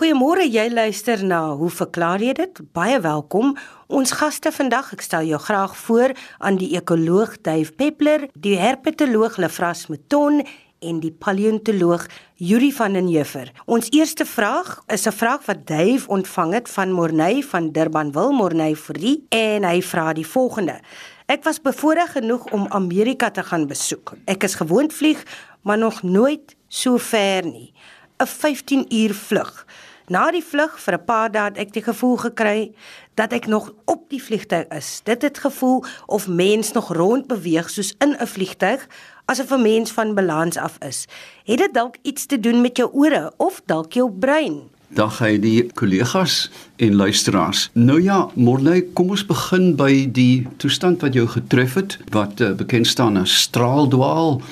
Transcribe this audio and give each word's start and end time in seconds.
Goeiemôre, 0.00 0.46
jy 0.48 0.70
luister 0.72 1.20
na 1.20 1.50
Hoe 1.60 1.68
verklaar 1.68 2.22
jy 2.24 2.32
dit? 2.32 2.60
Baie 2.72 2.96
welkom. 3.04 3.50
Ons 3.92 4.14
gaste 4.16 4.48
vandag, 4.48 4.94
ek 4.96 5.04
stel 5.04 5.26
jou 5.28 5.36
graag 5.44 5.74
voor 5.76 6.14
aan 6.40 6.56
die 6.56 6.70
ekoloog 6.78 7.34
Dave 7.44 7.74
Peppler, 7.76 8.24
die 8.32 8.54
herpetoloog 8.56 9.36
Lefras 9.36 9.90
Mouton 9.92 10.40
en 10.80 11.02
die 11.02 11.12
paleontoloog 11.12 12.06
Yuri 12.40 12.70
van 12.78 12.96
den 12.96 13.12
Heever. 13.12 13.52
Ons 13.68 13.92
eerste 13.92 14.24
vraag 14.24 14.78
is 14.88 15.04
'n 15.04 15.12
vraag 15.12 15.44
wat 15.44 15.66
Dave 15.68 16.08
ontvang 16.08 16.54
het 16.54 16.68
van 16.68 16.96
Morney 16.96 17.42
van 17.42 17.70
Durbanville, 17.70 18.32
Morney 18.32 18.74
Fourie, 18.76 19.26
en 19.28 19.64
hy 19.64 19.82
vra 19.82 20.14
die 20.14 20.26
volgende: 20.26 20.80
Ek 21.26 21.44
was 21.44 21.60
bevoorreg 21.60 22.12
genoeg 22.12 22.48
om 22.52 22.72
Amerika 22.72 23.30
te 23.30 23.42
gaan 23.42 23.66
besoek. 23.66 24.12
Ek 24.24 24.44
is 24.44 24.54
gewoond 24.54 24.94
vlieg, 24.94 25.26
maar 25.62 25.78
nog 25.78 26.02
nooit 26.02 26.56
so 26.68 26.96
ver 26.96 27.44
nie. 27.44 27.74
'n 28.20 28.26
15 28.26 28.84
uur 28.88 29.14
vlug. 29.14 29.66
Na 30.10 30.24
die 30.34 30.42
vlug 30.42 30.72
vir 30.82 30.94
'n 30.98 31.04
paar 31.06 31.30
dae 31.30 31.44
het 31.44 31.58
ek 31.58 31.72
die 31.72 31.82
gevoel 31.86 32.16
gekry 32.16 32.72
dat 33.14 33.32
ek 33.32 33.46
nog 33.46 33.70
op 33.86 34.10
die 34.10 34.22
vliegtuig 34.22 34.66
is. 34.74 35.00
Dit 35.04 35.22
het 35.22 35.38
gevoel 35.38 35.84
of 36.06 36.26
mens 36.28 36.72
nog 36.72 36.92
rond 36.92 37.26
beweeg 37.26 37.70
soos 37.70 37.94
in 37.98 38.16
'n 38.18 38.26
vliegtuig 38.26 38.88
asof 39.26 39.50
'n 39.50 39.62
mens 39.62 39.90
van 39.90 40.14
balans 40.14 40.56
af 40.56 40.78
is. 40.78 41.06
Het 41.44 41.58
dit 41.58 41.74
dalk 41.74 41.94
iets 42.02 42.26
te 42.26 42.40
doen 42.40 42.60
met 42.60 42.76
jou 42.76 42.90
ore 42.92 43.32
of 43.36 43.62
dalk 43.66 43.92
jou 43.92 44.10
brein? 44.10 44.62
Dag 44.88 45.18
hy 45.18 45.38
die 45.38 45.70
kollegas 45.72 46.50
en 46.76 46.94
luisteraars. 46.94 47.70
Nou 47.72 48.02
ja, 48.02 48.28
Morley, 48.34 48.82
kom 48.92 49.10
ons 49.10 49.26
begin 49.26 49.76
by 49.76 50.10
die 50.10 50.48
toestand 50.56 51.00
wat 51.00 51.14
jou 51.14 51.28
getref 51.28 51.74
het 51.74 51.98
wat 52.10 52.40
uh, 52.40 52.50
bekend 52.52 52.86
staan 52.86 53.16
as 53.16 53.42
straaldwaal 53.42 54.42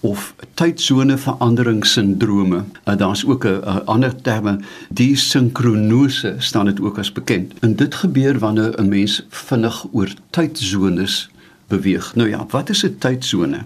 of 0.00 0.34
tydsone 0.54 1.18
verandering 1.18 1.86
sindrome. 1.86 2.64
Uh, 2.84 2.96
Daar's 2.96 3.24
ook 3.24 3.44
'n 3.44 3.84
ander 3.84 4.20
terme, 4.22 4.60
die 4.88 5.16
sinkronose 5.16 6.34
staan 6.38 6.64
dit 6.64 6.80
ook 6.80 6.98
as 6.98 7.12
bekend. 7.12 7.52
En 7.60 7.76
dit 7.76 7.94
gebeur 7.94 8.38
wanneer 8.38 8.80
'n 8.80 8.88
mens 8.88 9.26
vinnig 9.28 9.86
oor 9.92 10.08
tydsones 10.30 11.28
beweeg. 11.68 12.14
Nou 12.14 12.28
ja, 12.28 12.46
wat 12.48 12.68
is 12.68 12.84
'n 12.84 12.96
tydsone? 12.98 13.60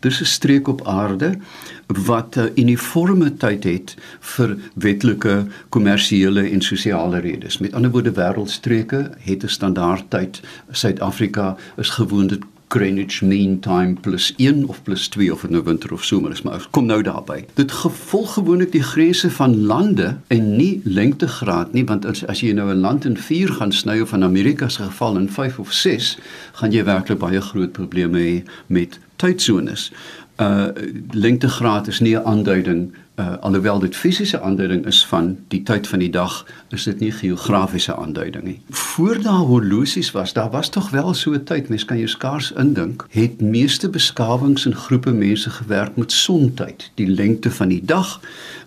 Dis 0.00 0.20
'n 0.20 0.24
streek 0.24 0.68
op 0.68 0.86
aarde 0.86 1.38
wat 1.86 2.36
'n 2.36 2.50
uniforme 2.54 3.36
tyd 3.36 3.64
het 3.64 3.96
vir 4.20 4.56
wetlike, 4.74 5.46
kommersiële 5.68 6.50
en 6.50 6.60
sosiale 6.60 7.18
redes. 7.18 7.58
Met 7.58 7.72
ander 7.72 7.90
woorde, 7.90 8.12
wêreldstreke 8.12 9.10
het 9.18 9.42
'n 9.42 9.48
standaard 9.48 10.10
tyd. 10.10 10.40
Suid-Afrika 10.70 11.56
is 11.76 11.88
gewoonlik 11.88 12.44
Greenwich 12.76 13.22
Mean 13.22 13.60
Time 13.60 13.94
plus 14.00 14.34
1 14.36 14.68
of 14.68 14.82
plus 14.82 15.08
2 15.08 15.32
of 15.32 15.44
in 15.44 15.50
nou 15.50 15.62
winter 15.64 15.92
of 15.92 16.04
somer 16.04 16.30
is 16.30 16.42
maar 16.42 16.66
kom 16.70 16.86
nou 16.86 17.02
daarby. 17.02 17.44
Dit 17.54 17.72
gevolg 17.72 18.34
gewoonlik 18.36 18.72
die 18.72 18.82
grense 18.82 19.30
van 19.30 19.54
lande 19.64 20.16
en 20.28 20.56
nie 20.56 20.80
lengtegraad 20.84 21.72
nie 21.72 21.86
want 21.88 22.04
as, 22.04 22.20
as 22.28 22.42
jy 22.44 22.52
nou 22.52 22.68
'n 22.68 22.84
land 22.84 23.08
in 23.08 23.16
4 23.16 23.52
gaan 23.52 23.72
sny 23.72 24.00
of 24.00 24.12
in 24.12 24.24
Amerika 24.24 24.68
se 24.68 24.82
geval 24.82 25.16
in 25.16 25.28
5 25.28 25.58
of 25.58 25.72
6 25.72 26.18
gaan 26.52 26.72
jy 26.72 26.84
werklik 26.84 27.18
baie 27.18 27.40
groot 27.40 27.72
probleme 27.72 28.18
hê 28.18 28.44
met 28.66 28.98
tydsones. 29.16 29.92
Uh 30.36 30.68
lengtegraad 31.10 31.88
is 31.88 32.00
nie 32.00 32.16
'n 32.16 32.24
aanduiding 32.24 32.92
uh, 33.16 33.34
alhoewel 33.40 33.78
dit 33.78 33.96
fisiese 33.96 34.40
aanduiding 34.40 34.86
is 34.86 35.06
van 35.06 35.36
die 35.48 35.62
tyd 35.62 35.88
van 35.88 35.98
die 35.98 36.10
dag, 36.10 36.46
is 36.68 36.84
dit 36.84 37.00
nie 37.00 37.12
geografiese 37.12 37.96
aanduiding 37.96 38.44
nie. 38.44 38.60
Voor 38.70 39.22
daar 39.22 39.46
horlosies 39.48 40.10
was, 40.10 40.32
daar 40.32 40.50
was 40.50 40.68
tog 40.68 40.90
wel 40.90 41.14
so 41.14 41.32
'n 41.32 41.44
tyd, 41.44 41.68
mens 41.68 41.84
kan 41.84 41.96
jou 41.96 42.08
skaars 42.08 42.52
indink, 42.52 43.06
het 43.10 43.40
meeste 43.40 43.88
beskawings 43.88 44.66
en 44.66 44.74
groepe 44.74 45.12
mense 45.12 45.50
gewerk 45.50 45.96
met 45.96 46.12
sontyd, 46.12 46.90
die 46.94 47.08
lengte 47.08 47.50
van 47.50 47.68
die 47.68 47.84
dag 47.84 48.20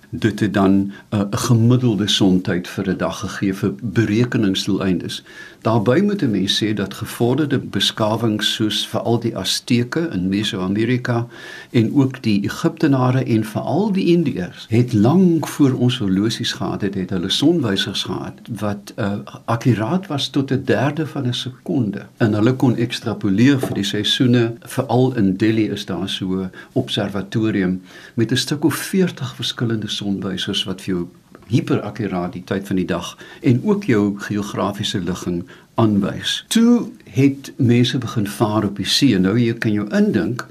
dit 0.10 0.40
het 0.40 0.54
dan 0.54 0.72
'n 0.72 0.94
uh, 1.14 1.22
gemiddelde 1.32 2.08
sontyd 2.08 2.68
vir 2.68 2.90
'n 2.90 2.98
dag 2.98 3.20
gegee 3.20 3.54
vir 3.54 3.74
berekeningsdoeleindes. 3.82 5.24
Daarbey 5.62 6.02
moet 6.02 6.22
'n 6.22 6.32
mens 6.32 6.64
sê 6.64 6.74
dat 6.74 6.94
gevorderde 6.94 7.60
beskawings 7.60 8.54
soos 8.54 8.88
veral 8.88 9.20
die 9.20 9.38
Azteke 9.38 10.10
in 10.12 10.30
Meso-Amerika 10.30 11.28
en 11.70 11.94
ook 11.94 12.24
die 12.24 12.44
Egiptenare 12.44 13.24
en 13.24 13.44
veral 13.44 13.92
die 13.92 14.06
Indiërs 14.06 14.66
het 14.70 14.94
lank 14.94 15.48
voor 15.48 15.74
ons 15.74 15.98
horlosies 15.98 16.52
gehad 16.52 16.82
het, 16.82 16.94
het 16.94 17.10
hulle 17.10 17.30
sonwysers 17.30 18.04
gehad 18.04 18.34
wat 18.60 18.94
uh, 18.96 19.14
akkuraat 19.46 20.08
was 20.08 20.30
tot 20.30 20.52
'n 20.52 20.62
derde 20.66 21.08
van 21.08 21.28
'n 21.28 21.34
sekonde. 21.34 22.06
En 22.18 22.34
hulle 22.34 22.54
kon 22.54 22.76
ekstrapoleer 22.76 23.60
vir 23.60 23.74
die 23.74 23.84
seisoene, 23.84 24.54
veral 24.60 25.16
in 25.16 25.36
Delhi 25.36 25.70
is 25.70 25.86
daar 25.86 26.10
so 26.10 26.26
'n 26.26 26.52
observatorium 26.74 27.82
met 28.14 28.32
'n 28.32 28.38
stuk 28.38 28.64
of 28.64 28.76
40 28.76 29.36
verskillende 29.36 29.88
sonwysers 29.88 30.64
wat 30.64 30.82
vir 30.82 30.96
jou 30.96 31.08
hiperakkuraat 31.50 32.34
die 32.34 32.44
tyd 32.46 32.68
van 32.68 32.76
die 32.76 32.86
dag 32.86 33.18
en 33.42 33.62
ook 33.64 33.84
jou 33.90 34.20
geografiese 34.20 35.02
ligging 35.02 35.44
aanwys. 35.80 36.44
Toe 36.48 36.90
het 37.04 37.52
mense 37.58 37.98
begin 37.98 38.28
vaar 38.28 38.68
op 38.68 38.78
die 38.78 38.88
see. 38.88 39.20
Nou 39.20 39.38
jy 39.40 39.54
kan 39.54 39.74
jou 39.74 39.88
indink 39.96 40.46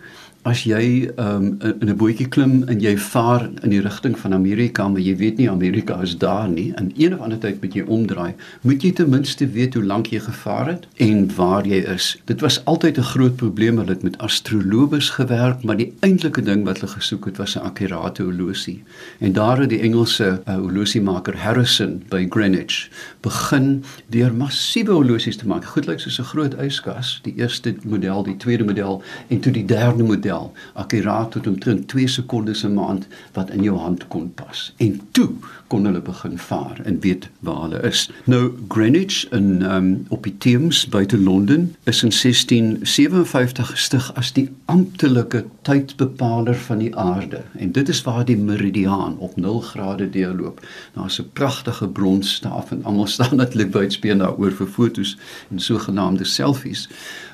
as 0.46 0.62
jy 0.64 1.10
um, 1.18 1.58
in 1.60 1.88
'n 1.90 1.96
bootjie 1.96 2.28
klim 2.28 2.62
en 2.68 2.80
jy 2.80 2.96
vaar 2.96 3.48
in 3.62 3.70
die 3.70 3.80
rigting 3.80 4.18
van 4.18 4.34
Amerika, 4.34 4.88
maar 4.88 5.00
jy 5.00 5.16
weet 5.16 5.36
nie 5.36 5.50
Amerika 5.50 6.00
is 6.02 6.16
daar 6.16 6.48
nie, 6.48 6.72
in 6.78 6.92
een 6.96 7.14
of 7.14 7.20
ander 7.20 7.38
tyd 7.38 7.60
moet 7.62 7.74
jy 7.74 7.82
omdraai, 7.82 8.34
moet 8.62 8.82
jy 8.82 8.92
ten 8.92 9.10
minste 9.10 9.48
weet 9.50 9.74
hoe 9.74 9.84
lank 9.84 10.06
jy 10.06 10.20
gevaar 10.20 10.68
het 10.68 10.86
en 10.96 11.28
waar 11.36 11.66
jy 11.66 11.82
is. 11.94 12.16
Dit 12.24 12.40
was 12.40 12.64
altyd 12.64 12.98
'n 12.98 13.02
groot 13.02 13.36
probleem 13.36 13.78
hulle 13.78 13.90
het 13.90 14.02
met 14.02 14.18
astrolobes 14.18 15.10
gewerk, 15.10 15.64
maar 15.64 15.76
die 15.76 15.92
eintlike 16.00 16.42
ding 16.42 16.64
wat 16.64 16.80
hulle 16.80 16.92
gesoek 16.92 17.24
het 17.24 17.36
was 17.36 17.56
'n 17.56 17.66
akkurate 17.66 18.22
horlosie. 18.22 18.82
En 19.18 19.32
daar 19.32 19.60
het 19.60 19.68
die 19.68 19.80
Engelse 19.80 20.40
uh, 20.46 20.54
horlosiemaker 20.54 21.36
Harrison 21.36 22.02
by 22.08 22.26
Greenwich 22.28 22.88
begin 23.20 23.84
deur 24.06 24.32
massiewe 24.34 24.92
horlosies 24.92 25.36
te 25.36 25.46
maak. 25.46 25.64
Goed 25.64 25.86
lyk 25.86 26.00
soos 26.00 26.18
'n 26.18 26.24
groot 26.24 26.54
yskas, 26.54 27.20
die 27.22 27.34
eerste 27.36 27.74
model, 27.84 28.22
die 28.22 28.36
tweede 28.36 28.64
model 28.64 29.02
en 29.28 29.40
toe 29.40 29.52
die 29.52 29.64
derde 29.64 30.02
model 30.02 30.37
tel 30.38 30.52
akkuraat 30.72 31.30
tot 31.30 31.46
omtrent 31.46 31.88
2 31.88 32.08
sekondes 32.08 32.62
'n 32.64 32.74
maand 32.74 33.06
wat 33.32 33.50
in 33.50 33.62
jou 33.62 33.78
hand 33.78 34.08
kon 34.08 34.34
pas. 34.34 34.72
En 34.76 35.00
toe 35.10 35.30
kon 35.66 35.84
hulle 35.84 36.00
begin 36.00 36.38
vaar 36.38 36.80
en 36.84 37.00
weet 37.00 37.28
waar 37.40 37.60
hulle 37.62 37.80
is. 37.82 38.10
Nou 38.24 38.52
Greenwich 38.68 39.26
in 39.30 39.62
um, 39.72 40.06
op 40.08 40.22
die 40.22 40.34
Thames 40.38 40.88
buite 40.88 41.18
Londen 41.18 41.76
is 41.84 42.02
in 42.02 42.10
1657 42.10 43.70
gestig 43.70 44.14
as 44.14 44.32
die 44.32 44.48
amptelike 44.64 45.44
tydbepaler 45.62 46.56
van 46.56 46.78
die 46.78 46.96
aarde 46.96 47.42
en 47.58 47.72
dit 47.72 47.88
is 47.88 48.02
waar 48.02 48.24
die 48.24 48.36
meridiaan 48.36 49.18
op 49.18 49.36
0 49.36 49.60
grade 49.60 50.10
deurloop. 50.10 50.66
Daar's 50.94 51.20
'n 51.20 51.30
pragtige 51.32 51.88
bronsstaaf 51.88 52.70
en 52.70 52.84
almal 52.84 53.06
staan 53.16 53.36
natuurlik 53.36 53.70
buitespeen 53.70 54.18
daaroor 54.18 54.52
vir 54.52 54.66
fotos 54.66 55.16
en 55.50 55.60
sogenaamde 55.60 56.24
selfies. 56.24 56.88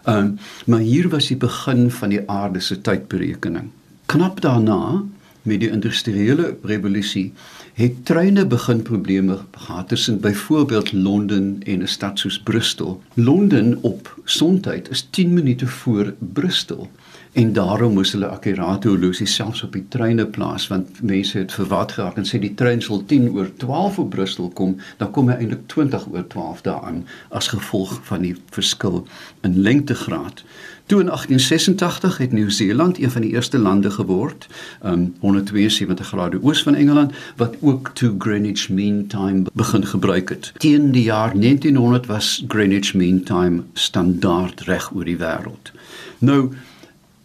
Um, 0.07 0.39
maar 0.67 0.81
hier 0.81 1.09
was 1.09 1.27
die 1.27 1.37
begin 1.37 1.91
van 1.91 2.09
die 2.09 2.21
aarde 2.31 2.61
se 2.61 2.81
tydberekening. 2.81 3.71
Knap 4.07 4.41
daarna 4.41 5.03
met 5.43 5.61
die 5.61 5.71
industriële 5.71 6.57
revolusie 6.63 7.33
het 7.75 8.05
treine 8.07 8.47
begin 8.47 8.83
probleme 8.83 9.39
gehad 9.51 9.89
tussen 9.89 10.21
byvoorbeeld 10.21 10.93
Londen 10.93 11.57
en 11.63 11.83
'n 11.83 11.87
stad 11.87 12.19
soos 12.19 12.39
Bristol. 12.41 13.03
Londen 13.15 13.79
op 13.81 14.21
sontyd 14.25 14.91
is 14.91 15.07
10 15.11 15.33
minute 15.33 15.67
voor 15.67 16.15
Bristol 16.19 16.91
en 17.35 17.53
daarom 17.53 17.97
moes 17.99 18.13
hulle 18.15 18.29
akkurate 18.31 18.89
horlosies 18.89 19.35
selfs 19.35 19.65
op 19.67 19.73
die 19.75 19.85
treine 19.91 20.27
plaas 20.37 20.69
want 20.71 21.01
mense 21.03 21.39
het 21.39 21.55
verward 21.57 21.95
geraak 21.97 22.19
en 22.21 22.29
sê 22.29 22.39
die 22.39 22.53
trein 22.55 22.83
sal 22.83 23.03
10 23.11 23.27
oor 23.35 23.49
12 23.63 23.99
op 24.05 24.11
Bristol 24.13 24.53
kom, 24.55 24.77
dan 25.01 25.11
kom 25.11 25.33
hy 25.33 25.41
eintlik 25.43 25.65
20 25.73 26.07
oor 26.13 26.27
12 26.31 26.63
daaraan 26.69 27.01
as 27.35 27.51
gevolg 27.51 27.97
van 28.07 28.23
die 28.23 28.37
verskil 28.55 29.03
in 29.43 29.59
lengtegraad. 29.67 30.45
Toe 30.87 31.01
in 31.01 31.09
1886 31.11 32.19
het 32.19 32.33
Nieu-Seeland 32.33 32.99
een 33.01 33.11
van 33.11 33.25
die 33.25 33.31
eerste 33.33 33.59
lande 33.59 33.91
geword, 33.91 34.47
um 34.85 35.15
172 35.21 36.07
grade 36.07 36.39
oos 36.43 36.63
van 36.63 36.75
Engeland 36.75 37.15
wat 37.41 37.57
ook 37.61 37.91
toe 37.95 38.15
Greenwich 38.19 38.69
Mean 38.69 39.07
Time 39.07 39.49
begin 39.53 39.87
gebruik 39.87 40.29
het. 40.29 40.53
Teen 40.57 40.93
die 40.93 41.03
jaar 41.03 41.33
1900 41.41 42.07
was 42.07 42.45
Greenwich 42.49 42.95
Mean 42.95 43.23
Time 43.23 43.63
standaard 43.73 44.61
reg 44.61 44.93
oor 44.95 45.05
die 45.05 45.19
wêreld. 45.19 45.73
Nou 46.19 46.53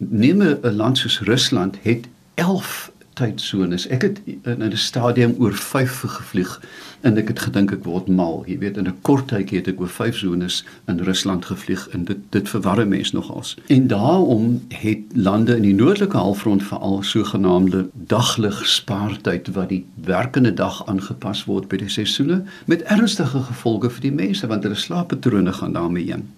neem 0.08 0.42
'n 0.42 0.74
land 0.76 0.98
soos 0.98 1.20
Rusland 1.20 1.76
het 1.82 2.06
11 2.34 2.90
tydsones. 3.12 3.86
Ek 3.86 4.02
het 4.02 4.20
in 4.24 4.62
'n 4.62 4.76
stadium 4.76 5.34
oor 5.38 5.52
5 5.52 6.00
gevlieg 6.00 6.60
en 7.00 7.16
ek 7.16 7.28
het 7.28 7.40
gedink 7.40 7.72
ek 7.72 7.84
word 7.84 8.08
mal. 8.08 8.44
Jy 8.46 8.58
weet 8.58 8.76
in 8.76 8.86
'n 8.86 9.00
kort 9.02 9.28
tydjie 9.28 9.58
het 9.58 9.68
ek 9.68 9.80
oor 9.80 9.88
5 9.88 10.16
sones 10.16 10.64
in 10.86 10.98
Rusland 10.98 11.44
gevlieg 11.44 11.88
en 11.88 12.04
dit 12.04 12.16
dit 12.30 12.48
verwarre 12.48 12.84
mense 12.84 13.14
nogals. 13.14 13.56
En 13.66 13.86
daarom 13.86 14.62
het 14.68 14.98
lande 15.12 15.56
in 15.56 15.62
die 15.62 15.74
noordelike 15.74 16.16
halfrond 16.16 16.62
veral 16.62 17.02
sogenaamde 17.02 17.88
daglig 17.92 18.66
spaartyd 18.66 19.48
wat 19.52 19.68
die 19.68 19.84
werkende 19.94 20.54
dag 20.54 20.86
aangepas 20.86 21.44
word 21.44 21.68
by 21.68 21.76
die 21.76 21.88
seisoene 21.88 22.42
met 22.64 22.82
ernstige 22.82 23.40
gevolge 23.40 23.90
vir 23.90 24.00
die 24.00 24.12
mense 24.12 24.46
want 24.46 24.62
hulle 24.62 24.74
slaappatrone 24.74 25.52
gaan 25.52 25.72
daarmee 25.72 26.04
heen. 26.04 26.28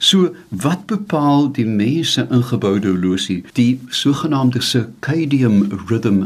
So 0.00 0.34
wat 0.48 0.86
bepaal 0.88 1.50
die 1.52 1.66
mense 1.68 2.26
ingeboude 2.30 2.88
horlosie 2.88 3.42
die 3.52 3.80
sogenaamde 3.88 4.60
circadian 4.64 5.66
rhythm 5.88 6.24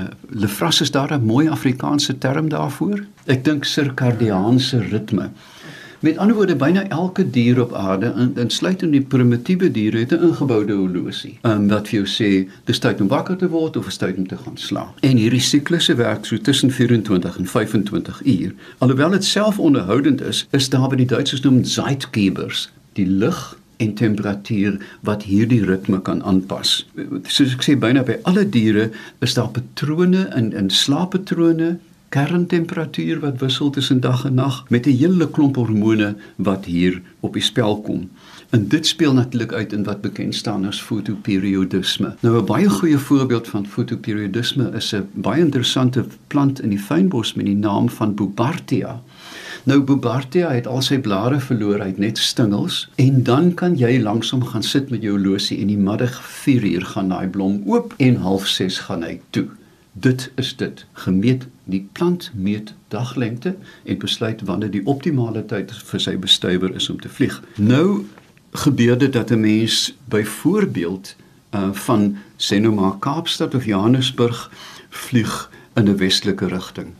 Uh, 0.00 0.06
Lefras 0.28 0.80
is 0.80 0.90
daar 0.90 1.12
'n 1.12 1.24
mooi 1.24 1.48
Afrikaanse 1.48 2.18
term 2.18 2.48
daarvoor. 2.48 3.04
Ek 3.24 3.44
dink 3.44 3.64
sirkadiaanse 3.64 4.78
ritme. 4.78 5.30
Met 6.00 6.16
ander 6.18 6.36
woorde, 6.36 6.56
byna 6.56 6.88
elke 6.88 7.30
dier 7.30 7.60
op 7.62 7.74
aarde, 7.74 8.30
insluitend 8.34 8.92
die 8.92 9.00
primitiewe 9.00 9.70
diere, 9.70 9.98
het 9.98 10.10
'n 10.10 10.22
ingeboude 10.22 10.72
horlosie. 10.72 11.38
Ehm 11.42 11.60
um, 11.60 11.68
wat 11.68 11.88
vir 11.88 12.02
jou 12.02 12.06
sê, 12.06 12.50
dis 12.64 12.78
tyd 12.78 13.00
om 13.00 13.08
wakker 13.08 13.36
te 13.36 13.48
word 13.48 13.76
of 13.76 13.86
is 13.86 13.96
tyd 13.96 14.16
om 14.16 14.26
te 14.26 14.36
gaan 14.36 14.56
slaap. 14.56 14.98
En 15.00 15.16
hierdie 15.16 15.40
siklusse 15.40 15.94
werk 15.94 16.24
so 16.24 16.36
tussen 16.36 16.70
24 16.70 17.38
en 17.38 17.46
25 17.46 18.24
uur. 18.24 18.54
Alhoewel 18.78 19.10
dit 19.10 19.24
self 19.24 19.58
onderhoudend 19.58 20.22
is, 20.22 20.46
is 20.50 20.68
daar 20.68 20.88
by 20.88 20.96
die 20.96 21.06
Duitsers 21.06 21.40
noem 21.40 21.64
Zeitgebers, 21.64 22.70
die 22.92 23.06
lig 23.06 23.58
en 23.82 23.94
temperatuur 23.94 24.76
wat 25.00 25.22
hierdie 25.22 25.64
ritme 25.64 26.00
kan 26.02 26.22
aanpas. 26.22 26.82
Soos 27.26 27.56
ek 27.56 27.64
sê 27.66 27.78
byna 27.78 28.04
by 28.06 28.18
alle 28.28 28.44
diere 28.48 28.90
is 29.24 29.34
daar 29.38 29.50
patrone 29.56 30.28
in 30.38 30.52
in 30.52 30.70
slaappatrone 30.70 31.78
kerntemperatuur 32.12 33.22
wat 33.22 33.40
wissel 33.40 33.70
tussen 33.70 34.00
dag 34.04 34.26
en 34.28 34.34
nag 34.34 34.64
met 34.68 34.86
'n 34.86 34.96
hele 35.02 35.30
klomp 35.30 35.56
hormone 35.56 36.14
wat 36.36 36.64
hier 36.64 37.00
op 37.20 37.32
die 37.32 37.42
spel 37.42 37.80
kom. 37.80 38.10
En 38.50 38.68
dit 38.68 38.86
speel 38.86 39.12
natuurlik 39.12 39.52
uit 39.52 39.72
in 39.72 39.84
wat 39.84 40.00
bekend 40.00 40.34
staan 40.34 40.66
as 40.66 40.80
fotoperiodisme. 40.80 42.14
Nou 42.20 42.38
'n 42.38 42.44
baie 42.44 42.68
goeie 42.68 42.98
voorbeeld 42.98 43.48
van 43.48 43.66
fotoperiodisme 43.66 44.70
is 44.74 44.94
'n 44.94 45.08
baie 45.12 45.40
interessante 45.40 46.04
plant 46.26 46.62
in 46.62 46.68
die 46.68 46.78
fynbos 46.78 47.34
met 47.34 47.46
die 47.46 47.56
naam 47.56 47.88
van 47.88 48.14
Bobartia. 48.14 49.02
Nou 49.64 49.80
Bobartia 49.80 50.48
het 50.50 50.66
al 50.66 50.80
sy 50.82 50.96
blare 50.98 51.36
verloor, 51.38 51.78
hy 51.78 51.92
het 51.92 51.98
net 52.02 52.18
stingels 52.18 52.88
en 52.98 53.20
dan 53.22 53.52
kan 53.54 53.76
jy 53.78 53.92
langsom 54.02 54.40
gaan 54.50 54.64
sit 54.66 54.88
met 54.90 55.04
jou 55.06 55.12
horlosie 55.14 55.60
en 55.62 55.68
die 55.70 55.78
middag 55.78 56.16
4 56.26 56.64
uur 56.66 56.86
gaan 56.94 57.12
daai 57.12 57.28
blom 57.30 57.60
oop 57.70 57.94
en 58.02 58.16
half 58.24 58.48
6 58.50 58.80
gaan 58.88 59.04
hy 59.06 59.20
toe. 59.30 59.44
Dit 59.92 60.32
is 60.34 60.50
dit. 60.58 60.82
Gemeet 61.04 61.46
die 61.70 61.84
plant 61.94 62.32
meet 62.34 62.72
daglengte 62.90 63.54
en 63.86 64.00
besluit 64.02 64.42
wanneer 64.48 64.72
die 64.74 64.82
optimale 64.90 65.44
tyd 65.46 65.70
vir 65.92 66.02
sy 66.02 66.16
bestuiver 66.18 66.74
is 66.74 66.90
om 66.90 66.98
te 66.98 67.12
vlieg. 67.12 67.38
Nou 67.54 68.02
gebeur 68.64 68.98
dit 68.98 69.12
dat 69.12 69.30
'n 69.30 69.40
mens 69.40 69.94
byvoorbeeld 70.10 71.14
uh 71.54 71.70
van 71.72 72.16
sê 72.36 72.58
nou 72.58 72.74
maar 72.74 72.98
Kaapstad 72.98 73.54
of 73.54 73.64
Johannesburg 73.64 74.50
vlieg 74.90 75.50
in 75.74 75.88
'n 75.88 75.96
westelike 75.96 76.46
rigting. 76.46 76.94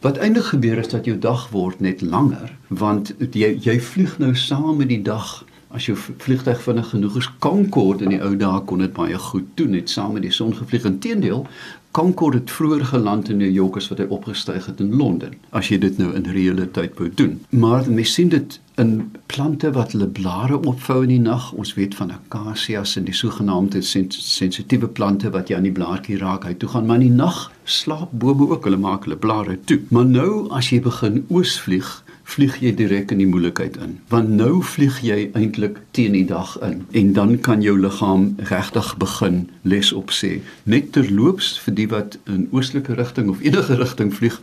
Wat 0.00 0.16
eintlik 0.16 0.44
gebeur 0.44 0.78
is 0.78 0.88
dat 0.88 1.04
jou 1.04 1.18
dag 1.18 1.48
word 1.50 1.80
net 1.80 2.00
langer 2.00 2.52
want 2.68 3.14
jy 3.34 3.48
jy 3.64 3.80
vlieg 3.82 4.18
nou 4.22 4.34
saam 4.36 4.76
met 4.78 4.88
die 4.92 5.02
dag 5.02 5.44
as 5.74 5.88
jou 5.88 5.96
vliegtuig 5.98 6.60
vinnig 6.62 6.92
genoeg 6.92 7.16
is 7.18 7.28
Concorde 7.44 8.06
in 8.06 8.14
die 8.14 8.20
ou 8.22 8.36
dae 8.38 8.60
kon 8.70 8.84
dit 8.84 8.92
baie 8.94 9.18
goed 9.18 9.48
doen 9.58 9.74
net 9.74 9.90
saam 9.90 10.14
met 10.16 10.22
die 10.22 10.32
son 10.32 10.54
gevlieg. 10.54 10.86
Inteendeel, 10.88 11.42
Concorde 11.90 12.38
het 12.38 12.50
vroeër 12.50 12.84
geland 12.92 13.28
in 13.28 13.42
New 13.42 13.50
York 13.50 13.76
as 13.76 13.88
wat 13.90 13.98
hy 13.98 14.06
opgestyg 14.14 14.70
het 14.70 14.80
in 14.80 14.94
Londen. 14.96 15.34
As 15.50 15.68
jy 15.72 15.80
dit 15.82 15.98
nou 15.98 16.12
in 16.14 16.30
reële 16.30 16.70
tyd 16.70 16.94
wou 17.00 17.10
doen. 17.14 17.40
Maar 17.50 17.90
mens 17.90 18.14
sien 18.14 18.30
dit 18.32 18.60
in 18.78 19.10
plante 19.26 19.70
wat 19.74 19.92
hulle 19.92 20.06
blare 20.06 20.58
opvou 20.70 21.02
in 21.02 21.12
die 21.12 21.20
nag. 21.20 21.50
Ons 21.52 21.74
weet 21.74 21.94
van 21.98 22.12
akasias 22.14 22.96
en 22.96 23.06
die 23.08 23.16
sogenaamde 23.16 23.82
sensitiewe 23.82 24.88
plante 24.88 25.30
wat 25.34 25.50
jy 25.50 25.58
aan 25.58 25.68
die 25.68 25.74
blaartjie 25.74 26.18
raak, 26.22 26.46
hy 26.46 26.54
toe 26.54 26.70
gaan 26.72 26.86
maar 26.86 27.02
in 27.02 27.08
die 27.08 27.16
nag 27.18 27.48
slaap 27.68 28.12
bobo 28.12 28.48
ook 28.54 28.64
hulle 28.64 28.80
maak 28.80 29.04
hulle 29.04 29.18
blare 29.20 29.58
toe. 29.68 29.80
Maar 29.94 30.06
nou 30.08 30.30
as 30.56 30.70
jy 30.72 30.80
begin 30.84 31.24
oos 31.28 31.58
vlieg, 31.60 31.88
vlieg 32.28 32.58
jy 32.60 32.72
direk 32.76 33.12
in 33.12 33.22
die 33.22 33.28
moeilikheid 33.28 33.76
in. 33.84 33.98
Want 34.12 34.32
nou 34.36 34.62
vlieg 34.64 35.00
jy 35.04 35.28
eintlik 35.36 35.80
teen 35.96 36.16
die 36.16 36.26
dag 36.28 36.54
in 36.64 36.82
en 36.96 37.12
dan 37.16 37.36
kan 37.44 37.64
jou 37.64 37.76
liggaam 37.80 38.30
regtig 38.50 38.94
begin 39.00 39.46
les 39.68 39.92
op 39.96 40.12
sê. 40.12 40.38
Net 40.64 40.92
terloops 40.96 41.54
vir 41.64 41.78
die 41.80 41.88
wat 41.92 42.18
in 42.28 42.48
oostelike 42.52 42.96
rigting 43.00 43.30
of 43.32 43.40
enige 43.44 43.80
rigting 43.80 44.12
vlieg, 44.14 44.40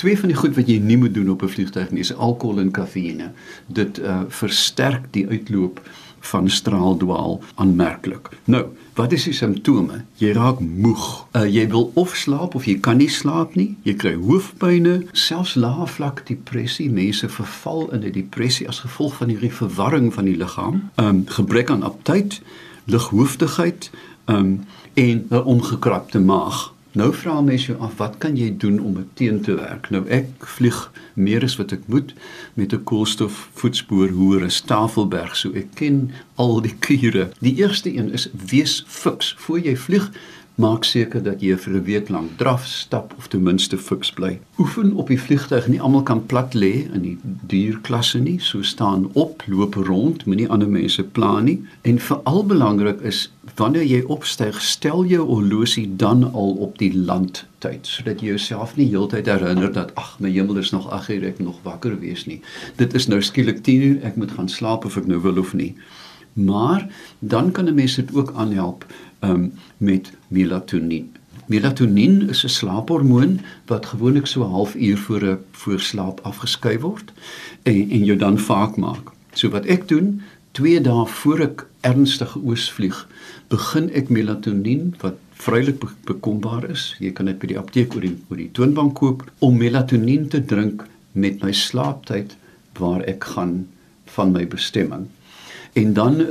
twee 0.00 0.18
van 0.18 0.32
die 0.32 0.38
goed 0.38 0.54
wat 0.56 0.68
jy 0.70 0.78
nie 0.80 0.96
moet 0.96 1.14
doen 1.14 1.28
op 1.30 1.42
'n 1.42 1.52
vliegtuig 1.52 1.90
nie, 1.90 2.00
is 2.00 2.14
alkohol 2.14 2.60
en 2.60 2.70
kafeïne. 2.70 3.32
Dit 3.66 3.98
uh, 3.98 4.22
versterk 4.28 5.12
die 5.12 5.26
uitloop 5.28 5.80
van 6.20 6.48
straaldwaal 6.50 7.40
aanmerklik. 7.54 8.28
Nou, 8.44 8.64
wat 8.94 9.12
is 9.12 9.24
die 9.24 9.32
simptome? 9.32 10.04
Jy 10.20 10.32
raak 10.32 10.60
moeg. 10.60 11.26
Uh, 11.32 11.44
jy 11.48 11.68
wil 11.68 11.90
of 11.94 12.16
slaap 12.16 12.54
of 12.54 12.64
jy 12.64 12.78
kan 12.80 12.96
nie 12.96 13.08
slaap 13.08 13.54
nie. 13.54 13.76
Jy 13.82 13.94
kry 13.94 14.14
hoofpynne, 14.14 15.04
selfs 15.12 15.54
lae 15.54 15.86
vlak 15.86 16.24
depressie. 16.28 16.90
Mense 16.90 17.28
verval 17.28 17.92
in 17.92 18.04
'n 18.04 18.12
depressie 18.12 18.68
as 18.68 18.78
gevolg 18.78 19.16
van 19.16 19.28
hierdie 19.28 19.52
verwarring 19.52 20.14
van 20.14 20.24
die 20.24 20.36
liggaam. 20.36 20.90
Ehm 20.94 21.08
um, 21.08 21.24
gebrek 21.26 21.70
aan 21.70 21.82
aptyt, 21.82 22.40
lighoofdigheid, 22.84 23.90
ehm 24.24 24.36
um, 24.36 24.60
en 24.94 25.26
'n 25.28 25.44
omgekrapte 25.44 26.20
maag. 26.20 26.72
Nou 26.98 27.12
vra 27.14 27.36
mense 27.40 27.68
jou 27.68 27.76
af, 27.86 27.92
wat 28.00 28.16
kan 28.18 28.34
jy 28.34 28.48
doen 28.58 28.80
om 28.82 28.96
dit 28.98 29.10
teen 29.14 29.36
te 29.46 29.54
werk? 29.54 29.86
Nou 29.94 30.00
ek 30.10 30.46
vlieg 30.56 30.78
meer 31.14 31.44
as 31.46 31.54
wat 31.60 31.70
ek 31.76 31.84
moet 31.86 32.10
met 32.58 32.74
'n 32.74 32.82
koolstof 32.82 33.48
voetspoor 33.54 34.10
hoër 34.10 34.44
as 34.44 34.60
Tafelberg, 34.60 35.36
so 35.36 35.52
ek 35.54 35.68
ken 35.74 36.10
al 36.34 36.60
die 36.60 36.74
kure. 36.86 37.30
Die 37.38 37.54
eerste 37.62 37.94
een 37.94 38.10
is 38.10 38.28
wees 38.32 38.82
fiks 38.86 39.34
voor 39.38 39.60
jy 39.60 39.76
vlieg. 39.76 40.10
Maak 40.60 40.84
seker 40.84 41.22
dat 41.24 41.40
jy 41.40 41.54
vir 41.56 41.74
'n 41.74 41.84
week 41.84 42.08
lank 42.12 42.36
draf, 42.36 42.66
stap 42.66 43.14
of 43.16 43.28
ten 43.28 43.42
minste 43.42 43.78
fiks 43.78 44.10
bly. 44.12 44.40
Oefen 44.58 44.92
op 44.92 45.08
die 45.08 45.20
vliegtuig. 45.20 45.68
Nie 45.68 45.80
almal 45.80 46.02
kan 46.02 46.26
plat 46.26 46.54
lê 46.54 46.84
in 46.94 47.02
die 47.02 47.18
duurklasse 47.46 48.18
nie. 48.18 48.38
So 48.38 48.62
staan 48.62 49.08
op, 49.12 49.42
loop 49.46 49.74
rond, 49.74 50.26
moenie 50.26 50.48
ander 50.48 50.68
mense 50.68 51.02
pla 51.02 51.40
nie. 51.40 51.62
En 51.80 51.98
veral 51.98 52.44
belangrik 52.46 53.00
is 53.00 53.32
wanneer 53.56 53.84
jy 53.84 54.02
opstyg, 54.02 54.60
stel 54.62 55.04
jou 55.04 55.26
horlosie 55.26 55.96
dan 55.96 56.32
al 56.32 56.50
op 56.50 56.78
die 56.78 56.92
landtyd 56.94 57.86
sodat 57.86 58.20
jy 58.20 58.26
jouself 58.26 58.76
nie 58.76 58.88
heeltyd 58.88 59.26
herinner 59.26 59.72
dat 59.72 59.94
ag 59.94 60.16
my 60.20 60.30
hemel 60.30 60.56
is 60.56 60.70
nog 60.70 60.90
8 60.90 61.08
uur 61.08 61.24
ek 61.24 61.38
nog 61.38 61.58
wakker 61.62 61.98
wees 62.00 62.26
nie. 62.26 62.40
Dit 62.76 62.94
is 62.94 63.06
nou 63.06 63.22
skielik 63.22 63.62
10 63.62 63.82
uur, 63.82 64.04
ek 64.04 64.16
moet 64.16 64.30
gaan 64.30 64.48
slaap 64.48 64.84
of 64.84 64.96
ek 64.96 65.06
nou 65.06 65.20
wil 65.22 65.38
of 65.38 65.54
nie. 65.54 65.74
Maar 66.32 66.88
dan 67.18 67.52
kan 67.52 67.64
'n 67.64 67.74
mens 67.74 67.94
dit 67.94 68.14
ook 68.14 68.32
aanhelp 68.36 68.84
um, 69.20 69.52
met 69.76 70.12
melatonien. 70.28 71.12
Melatonien 71.46 72.28
is 72.28 72.44
'n 72.44 72.48
slaaphormoon 72.48 73.40
wat 73.66 73.86
gewoonlik 73.86 74.26
so 74.26 74.42
'n 74.44 74.50
halfuur 74.50 74.98
voor 74.98 75.22
'n 75.22 75.38
voorslaap 75.50 76.20
afgeskei 76.20 76.78
word 76.78 77.12
en 77.62 77.90
en 77.90 78.04
jou 78.04 78.18
dan 78.18 78.38
vaak 78.38 78.76
maak. 78.76 79.10
So 79.32 79.48
wat 79.48 79.64
ek 79.64 79.88
doen, 79.88 80.22
2 80.52 80.80
dae 80.80 81.06
voor 81.06 81.40
ek 81.40 81.66
ernstig 81.80 82.36
oosvlieg, 82.36 83.08
begin 83.48 83.90
ek 83.92 84.08
melatonien 84.08 84.94
wat 85.00 85.14
vrylik 85.32 85.84
bekombaar 86.04 86.70
is. 86.70 86.96
Jy 86.98 87.12
kan 87.12 87.26
dit 87.26 87.38
by 87.38 87.46
die 87.46 87.58
apteek 87.58 87.94
oor 87.94 88.00
die 88.00 88.16
oor 88.28 88.36
die 88.36 88.50
toonbank 88.52 88.94
koop 88.94 89.24
om 89.38 89.56
melatonien 89.56 90.28
te 90.28 90.44
drink 90.44 90.86
met 91.12 91.42
my 91.42 91.52
slaaptyd 91.52 92.36
waar 92.78 93.02
ek 93.02 93.24
gaan 93.24 93.66
van 94.04 94.32
my 94.32 94.46
bestemming. 94.46 95.08
En 95.72 95.92
dan 95.92 96.20
uh, 96.20 96.26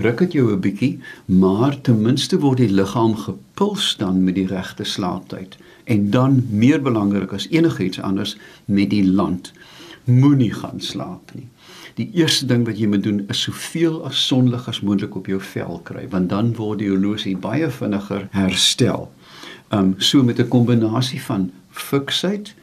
ruk 0.00 0.18
dit 0.18 0.32
jou 0.32 0.52
'n 0.52 0.60
bietjie, 0.60 0.98
maar 1.24 1.80
ten 1.80 2.02
minste 2.02 2.38
word 2.38 2.58
die 2.58 2.70
liggaam 2.70 3.16
gepuls 3.16 3.96
dan 3.98 4.24
met 4.24 4.34
die 4.34 4.46
regte 4.46 4.84
slaaptyd. 4.84 5.56
En 5.84 6.10
dan 6.10 6.46
meer 6.50 6.82
belangrik 6.82 7.32
as 7.32 7.48
enigiets 7.48 8.00
anders 8.00 8.36
met 8.64 8.90
die 8.90 9.06
land 9.06 9.52
moenie 10.04 10.52
gaan 10.52 10.80
slaap 10.80 11.34
nie 11.34 11.48
die 11.94 12.08
eerste 12.18 12.46
ding 12.50 12.64
wat 12.66 12.78
jy 12.78 12.88
moet 12.90 13.04
doen 13.06 13.22
is 13.30 13.44
soveel 13.46 14.00
as 14.08 14.18
sonlig 14.26 14.66
as 14.70 14.80
moontlik 14.86 15.14
op 15.18 15.28
jou 15.30 15.38
vel 15.52 15.78
kry 15.86 16.06
want 16.10 16.30
dan 16.32 16.50
word 16.58 16.82
die 16.82 16.90
horlosie 16.90 17.36
baie 17.38 17.68
vinniger 17.70 18.26
herstel. 18.34 19.10
Um 19.70 19.94
so 19.98 20.22
met 20.22 20.40
'n 20.40 20.48
kombinasie 20.48 21.22
van 21.22 21.50
fiksheid, 21.70 22.54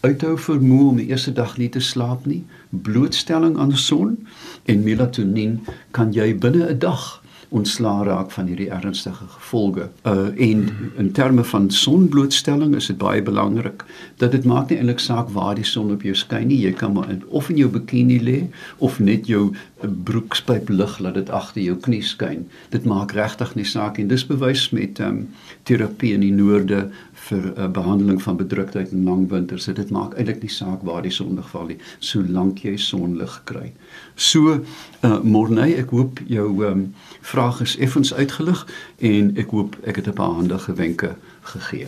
uithou 0.00 0.36
vermoë 0.38 0.88
om 0.88 0.96
die 0.96 1.10
eerste 1.10 1.32
dag 1.32 1.56
nie 1.58 1.68
te 1.68 1.80
slaap 1.80 2.26
nie, 2.26 2.44
blootstelling 2.72 3.58
aan 3.58 3.76
son 3.76 4.16
en 4.64 4.82
melatonien 4.82 5.60
kan 5.90 6.12
jy 6.12 6.32
binne 6.38 6.68
'n 6.70 6.78
dag 6.78 7.22
ontslaa 7.52 8.04
raak 8.04 8.30
van 8.32 8.46
hierdie 8.48 8.70
ernstige 8.72 9.26
gevolge. 9.28 9.88
Uh 10.08 10.30
en 10.48 10.62
in 10.96 11.10
terme 11.12 11.44
van 11.44 11.70
sonblootstelling 11.70 12.74
is 12.74 12.88
dit 12.88 12.98
baie 12.98 13.22
belangrik 13.22 13.84
dat 14.16 14.32
dit 14.32 14.44
maak 14.48 14.70
nie 14.70 14.78
eintlik 14.78 15.02
saak 15.04 15.28
waar 15.36 15.54
die 15.54 15.66
son 15.68 15.92
op 15.92 16.02
jou 16.06 16.14
skyn 16.16 16.48
nie. 16.48 16.62
Jy 16.64 16.72
kan 16.80 16.94
maar 16.96 17.10
in, 17.12 17.22
of 17.28 17.50
in 17.52 17.60
jou 17.60 17.68
bikini 17.68 18.18
lê 18.24 18.38
of 18.78 18.98
net 19.00 19.28
jou 19.28 19.50
broekspyp 19.82 20.72
lig 20.72 20.98
laat 20.98 21.18
dit 21.20 21.30
agter 21.30 21.62
jou 21.62 21.76
knie 21.76 22.02
skyn. 22.02 22.46
Dit 22.72 22.88
maak 22.88 23.12
regtig 23.12 23.54
nie 23.58 23.68
saak 23.68 24.00
en 24.00 24.08
dis 24.08 24.26
bewys 24.26 24.70
met 24.72 25.00
um 25.04 25.26
terapie 25.68 26.14
in 26.16 26.24
die 26.24 26.32
noorde 26.32 26.86
vir 27.28 27.42
'n 27.42 27.60
uh, 27.60 27.68
behandeling 27.68 28.22
van 28.22 28.36
bedruktheid 28.36 28.90
in 28.90 29.04
lang 29.04 29.28
winters. 29.30 29.64
Dit 29.64 29.90
maak 29.90 30.14
eintlik 30.14 30.42
nie 30.42 30.50
saak 30.50 30.82
waar 30.82 31.02
die 31.02 31.10
son 31.10 31.38
val 31.42 31.66
nie, 31.66 31.78
solank 31.98 32.58
jy 32.58 32.76
sonlig 32.76 33.40
kry. 33.44 33.72
So 34.14 34.60
uh 35.02 35.20
Morney, 35.22 35.74
ek 35.78 35.90
hoop 35.90 36.20
jou 36.26 36.66
um 36.66 36.94
vraag 37.20 37.60
is 37.60 37.76
effens 37.76 38.14
uitgelig 38.14 38.66
en 38.98 39.36
ek 39.36 39.50
hoop 39.50 39.76
ek 39.84 39.96
het 39.96 40.06
'n 40.06 40.12
paar 40.12 40.34
handige 40.34 40.74
wenke 40.74 41.14
gegee. 41.42 41.86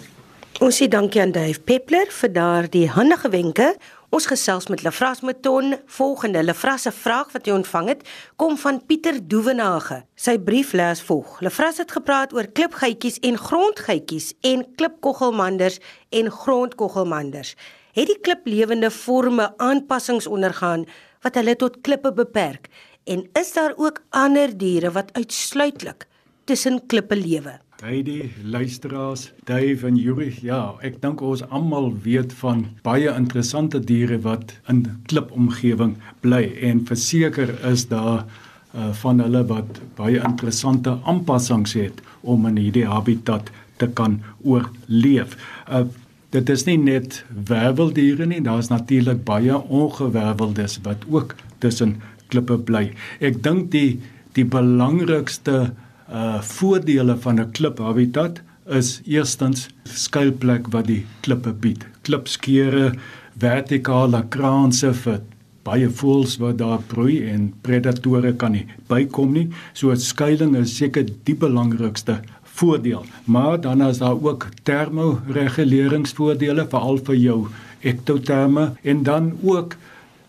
Ons 0.60 0.76
sê 0.82 0.88
dankie 0.88 1.20
aan 1.20 1.32
Dave 1.32 1.60
Peppler 1.60 2.06
vir 2.08 2.32
daardie 2.32 2.88
handige 2.90 3.28
wenke. 3.28 3.74
Ons 4.14 4.28
gesels 4.30 4.68
met 4.70 4.84
Lefras 4.86 5.24
Meton. 5.26 5.74
Volgende 5.90 6.42
Lefras 6.42 6.84
se 6.86 6.90
vraag 6.94 7.32
wat 7.34 7.48
hy 7.48 7.54
ontvang 7.56 7.88
het, 7.90 8.02
kom 8.38 8.54
van 8.62 8.76
Pieter 8.86 9.16
Doewenage. 9.18 10.04
Sy 10.14 10.36
brief 10.38 10.70
lees 10.78 11.02
volg: 11.02 11.40
Lefras 11.42 11.80
het 11.82 11.90
gepraat 11.96 12.30
oor 12.36 12.46
klipgeitjies 12.46 13.18
en 13.26 13.40
grondgeitjies 13.40 14.28
en 14.46 14.62
klipkoggelmanders 14.78 15.80
en 16.14 16.30
grondkoggelmanders. 16.30 17.56
Het 17.98 18.12
die 18.12 18.20
kliplewende 18.22 18.92
forme 18.94 19.50
aanpassings 19.58 20.30
ondergaan 20.30 20.86
wat 21.26 21.34
hulle 21.34 21.56
tot 21.58 21.80
klippe 21.82 22.14
beperk? 22.14 22.70
En 23.10 23.26
is 23.34 23.50
daar 23.58 23.74
ook 23.74 23.98
ander 24.14 24.54
diere 24.54 24.94
wat 24.94 25.10
uitsluitlik 25.18 26.06
tussen 26.46 26.86
klippe 26.86 27.18
lewe? 27.18 27.63
Heidi, 27.84 28.32
luisteraars, 28.42 29.32
Dave 29.44 29.86
en 29.86 29.96
Yuri. 29.96 30.30
Ja, 30.40 30.72
ek 30.80 31.02
dink 31.02 31.20
ons 31.20 31.42
almal 31.52 31.90
weet 32.00 32.30
van 32.38 32.62
baie 32.86 33.10
interessante 33.12 33.76
diere 33.76 34.16
wat 34.24 34.54
in 34.72 34.86
klipomgewing 35.10 35.92
bly 36.24 36.46
en 36.64 36.80
verseker 36.88 37.52
is 37.68 37.84
daar 37.90 38.22
uh, 38.24 38.88
van 39.02 39.20
hulle 39.20 39.44
wat 39.52 39.82
baie 40.00 40.16
interessante 40.16 40.96
aanpassings 41.04 41.76
het 41.76 42.00
om 42.22 42.48
in 42.48 42.56
hierdie 42.62 42.86
habitat 42.88 43.52
te 43.76 43.90
kan 44.00 44.16
oorleef. 44.40 45.36
Uh, 45.68 45.84
dit 46.32 46.56
is 46.56 46.64
nie 46.64 46.80
net 46.80 47.20
werveldiere 47.52 48.32
nie, 48.32 48.40
daar's 48.48 48.72
natuurlik 48.72 49.26
baie 49.28 49.60
ongewerveldes 49.60 50.80
wat 50.88 51.04
ook 51.12 51.36
tussen 51.60 51.98
klippe 52.32 52.56
bly. 52.64 52.86
Ek 53.20 53.44
dink 53.44 53.74
die 53.76 54.00
die 54.40 54.48
belangrikste 54.48 55.74
uh 56.14 56.40
voordele 56.40 57.16
van 57.26 57.40
'n 57.40 57.50
kliphabitat 57.50 58.40
is 58.66 59.00
eerstens 59.04 59.68
skuilplek 59.84 60.72
wat 60.72 60.86
die 60.86 61.06
klippe 61.20 61.52
bied. 61.52 61.86
Klipskeure, 62.02 62.94
vertikale 63.38 64.24
kraanse 64.28 64.94
vir 64.94 65.20
baie 65.64 65.88
voëls 65.88 66.36
wat 66.42 66.58
daar 66.60 66.82
broei 66.86 67.22
en 67.32 67.52
predatore 67.62 68.32
kan 68.40 68.52
nie 68.52 68.66
bykom 68.88 69.32
nie. 69.32 69.48
So 69.72 69.94
skuilings 69.94 70.58
is 70.58 70.76
seker 70.76 71.06
die 71.24 71.34
belangrikste 71.34 72.20
voordeel. 72.42 73.04
Maar 73.24 73.60
dan 73.60 73.82
is 73.82 73.98
daar 73.98 74.22
ook 74.22 74.48
termoreguleringsvoordele 74.62 76.66
veral 76.70 76.98
vir 77.06 77.16
jou 77.16 77.48
ektoterme 77.80 78.72
en 78.82 79.02
dan 79.02 79.32
ook 79.42 79.76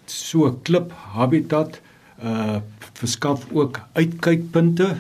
so 0.06 0.60
kliphabitat 0.64 1.82
uh 2.24 2.58
verskaf 2.96 3.44
ook 3.52 3.80
uitkykpunte 3.94 4.96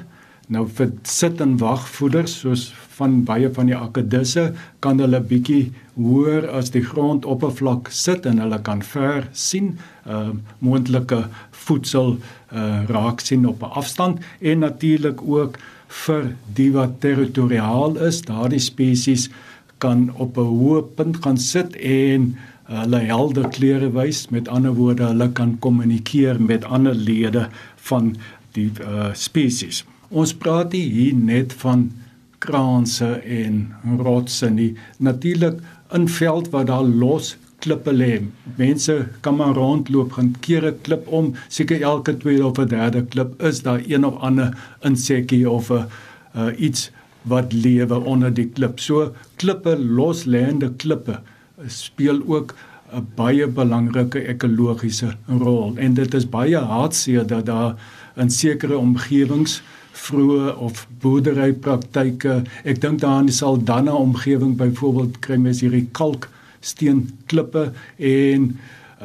Nou 0.47 0.67
vir 0.77 0.91
sit 1.09 1.39
en 1.41 1.55
wagvoeders 1.57 2.39
soos 2.43 2.67
van 2.97 3.23
baie 3.25 3.49
van 3.53 3.69
die 3.69 3.77
akedisse 3.77 4.51
kan 4.85 4.99
hulle 5.01 5.19
bietjie 5.25 5.71
hoër 5.97 6.45
as 6.59 6.69
die 6.75 6.83
grondoppervlak 6.85 7.89
sit 7.89 8.27
en 8.29 8.41
hulle 8.43 8.59
kan 8.67 8.83
ver 8.85 9.25
sien, 9.33 9.73
ehm 10.05 10.35
uh, 10.35 10.35
moontlike 10.59 11.23
voedsel 11.65 12.17
uh 12.53 12.83
raak 12.91 13.23
sien 13.25 13.47
op 13.49 13.63
'n 13.63 13.73
afstand 13.81 14.19
en 14.39 14.59
natuurlik 14.59 15.21
ook 15.21 15.57
vir 16.05 16.35
die 16.53 16.71
wat 16.71 16.99
territoriaal 17.01 17.97
is, 17.97 18.21
daardie 18.21 18.59
spesies 18.59 19.29
kan 19.77 20.11
op 20.13 20.37
'n 20.37 20.51
hoë 20.59 20.81
punt 20.95 21.17
gaan 21.23 21.37
sit 21.37 21.75
en 21.75 22.35
hulle 22.65 22.99
helder 22.99 23.49
kleure 23.49 23.91
wys, 23.91 24.29
met 24.29 24.47
ander 24.47 24.73
woorde, 24.73 25.05
hulle 25.05 25.29
kan 25.31 25.59
kommunikeer 25.59 26.41
met 26.41 26.65
ander 26.65 26.95
lede 26.95 27.49
van 27.75 28.15
die 28.51 28.71
uh 28.81 29.13
spesies. 29.13 29.85
Ons 30.15 30.31
praat 30.39 30.71
hier 30.71 31.15
net 31.19 31.53
van 31.59 31.89
kraanse 32.39 33.17
en 33.19 33.57
rotse 33.99 34.47
nie. 34.49 34.71
Natuurlik 35.03 35.57
in 35.97 36.07
veld 36.07 36.47
waar 36.53 36.67
daar 36.69 36.87
los 36.87 37.33
klippe 37.65 37.91
lê. 37.91 38.21
Mense 38.55 38.95
kan 39.25 39.35
maar 39.35 39.57
rondloop, 39.59 40.13
gaan 40.15 40.35
keer 40.39 40.67
'n 40.71 40.79
klip 40.87 41.07
om, 41.07 41.33
seker 41.47 41.81
elke 41.81 42.17
tweede 42.17 42.45
of 42.45 42.55
derde 42.55 43.03
klip 43.05 43.41
is 43.41 43.61
daar 43.61 43.81
een 43.87 44.05
of 44.05 44.15
ander 44.21 44.55
insekkie 44.81 45.49
of 45.49 45.69
'n 45.71 45.83
uh, 46.35 46.59
iets 46.59 46.91
wat 47.21 47.53
lewe 47.53 47.99
onder 47.99 48.33
die 48.33 48.47
klip. 48.47 48.79
So 48.79 49.13
klippe, 49.35 49.75
loslêende 49.77 50.69
klippe 50.77 51.19
speel 51.67 52.21
ook 52.27 52.55
'n 52.93 53.07
baie 53.15 53.47
belangrike 53.47 54.19
ekologiese 54.27 55.15
rol 55.27 55.73
en 55.77 55.93
dit 55.93 56.13
is 56.13 56.29
baie 56.29 56.57
hartseer 56.57 57.27
dat 57.27 57.45
daar 57.45 57.75
in 58.15 58.29
sekere 58.29 58.77
omgewings 58.77 59.61
vroeë 60.05 60.53
of 60.61 60.85
boerderypraktyke. 61.03 62.39
Ek 62.63 62.81
dink 62.83 63.01
daaraan 63.03 63.29
die 63.29 63.35
Saldanha 63.35 63.95
omgewing 63.97 64.55
byvoorbeeld 64.59 65.19
kry 65.25 65.37
mens 65.41 65.63
hierdie 65.65 65.87
kalksteen 65.97 67.07
klippe 67.31 67.71
en 67.97 68.55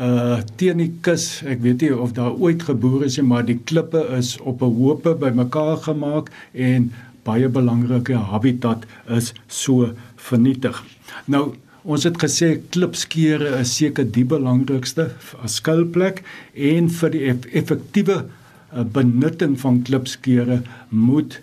uh 0.01 0.39
teen 0.57 0.79
die 0.79 0.93
kus, 1.05 1.43
ek 1.43 1.65
weet 1.65 1.83
nie 1.83 1.91
of 1.93 2.15
daar 2.17 2.37
ooit 2.39 2.63
geboer 2.63 3.05
is 3.09 3.19
nie, 3.19 3.27
maar 3.27 3.43
die 3.45 3.59
klippe 3.59 4.05
is 4.17 4.37
op 4.41 4.63
'n 4.63 4.77
hoope 4.77 5.17
bymekaar 5.19 5.83
gemaak 5.89 6.31
en 6.55 6.93
baie 7.25 7.49
belangrike 7.49 8.15
habitat 8.15 8.87
is 9.09 9.35
so 9.49 9.91
vernietig. 10.17 10.85
Nou 11.27 11.53
Ons 11.81 12.05
het 12.05 12.19
gesê 12.21 12.59
klipskeure 12.75 13.55
is 13.63 13.71
seker 13.79 14.05
die 14.05 14.25
belangrikste 14.29 15.07
as 15.41 15.57
skuilplek 15.61 16.21
en 16.55 16.91
vir 16.93 17.15
die 17.15 17.23
effektiewe 17.57 18.19
'n 18.73 18.91
benutting 18.93 19.61
van 19.61 19.83
klipskeure 19.83 20.63
moet 20.89 21.41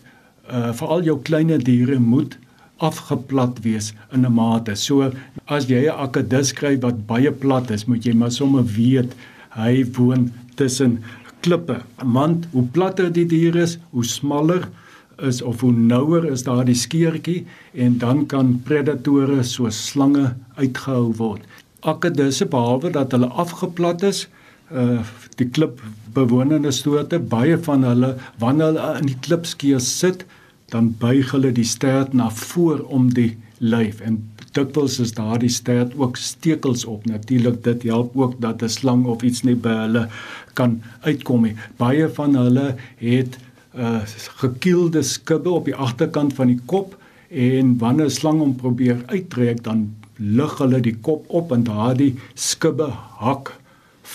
uh 0.52 0.74
veral 0.74 1.04
jou 1.04 1.18
klein 1.22 1.52
diere 1.60 2.00
moet 2.00 2.38
afgeplat 2.78 3.60
wees 3.64 3.94
in 4.12 4.26
'n 4.26 4.34
mate. 4.34 4.76
So 4.76 5.12
as 5.46 5.66
jy 5.68 5.88
'n 5.88 6.00
akedus 6.06 6.54
kry 6.54 6.78
wat 6.80 7.08
baie 7.08 7.32
plat 7.32 7.72
is, 7.72 7.86
moet 7.86 8.06
jy 8.06 8.14
maar 8.14 8.32
sommer 8.32 8.66
weet 8.66 9.16
hy 9.50 9.86
woon 9.98 10.32
tussen 10.56 11.00
klippe. 11.42 11.82
Want 12.04 12.48
hoe 12.52 12.64
platter 12.64 13.12
die 13.14 13.26
dier 13.26 13.56
is, 13.56 13.78
hoe 13.92 14.06
smaller 14.06 14.70
is 15.18 15.42
of 15.42 15.62
hoe 15.62 15.72
nouer 15.72 16.26
is 16.26 16.44
daardie 16.44 16.76
skeurtjie 16.76 17.46
en 17.74 17.98
dan 17.98 18.26
kan 18.26 18.62
predatore 18.64 19.44
soos 19.44 19.88
slange 19.90 20.36
uitgehou 20.56 21.14
word. 21.18 21.42
Akedusse 21.82 22.46
behalwe 22.46 22.92
dat 22.92 23.12
hulle 23.12 23.28
afgeplat 23.28 24.04
is, 24.04 24.28
uh 24.72 25.00
die 25.38 25.48
klip 25.48 25.82
bewonende 26.14 26.72
soorte 26.72 27.20
baie 27.20 27.58
van 27.58 27.84
hulle 27.84 28.16
wanneer 28.42 28.74
hulle 28.74 29.00
in 29.00 29.12
die 29.12 29.20
klipskeer 29.28 29.80
sit 29.80 30.26
dan 30.74 30.90
buig 31.00 31.32
hulle 31.32 31.52
die 31.56 31.68
stert 31.68 32.14
na 32.14 32.30
voor 32.30 32.82
om 32.92 33.08
die 33.14 33.38
lyf. 33.58 34.02
En 34.02 34.20
dikwels 34.58 34.98
is 35.00 35.14
daardie 35.16 35.52
stert 35.54 35.94
ook 35.98 36.18
stekels 36.18 36.86
op. 36.86 37.06
Natuurlik 37.06 37.64
dit 37.64 37.84
help 37.84 38.18
ook 38.18 38.42
dat 38.42 38.62
'n 38.64 38.70
slang 38.70 39.06
of 39.06 39.22
iets 39.22 39.44
nie 39.44 39.56
by 39.56 39.76
hulle 39.86 40.08
kan 40.54 40.82
uitkom 41.02 41.42
nie. 41.42 41.56
Baie 41.78 42.10
van 42.10 42.36
hulle 42.36 42.76
het 42.98 43.38
uh 43.76 44.02
gekielde 44.42 45.02
skubbe 45.02 45.50
op 45.50 45.66
die 45.66 45.76
agterkant 45.76 46.34
van 46.34 46.48
die 46.48 46.60
kop 46.66 46.98
en 47.30 47.78
wanneer 47.78 48.06
'n 48.06 48.10
slang 48.20 48.40
hom 48.40 48.56
probeer 48.56 49.04
uittrek 49.06 49.64
dan 49.64 49.96
lig 50.16 50.58
hulle 50.58 50.80
die 50.80 50.96
kop 50.96 51.26
op 51.28 51.52
en 51.52 51.64
daardie 51.64 52.16
skubbe 52.34 52.90
hak 53.20 53.54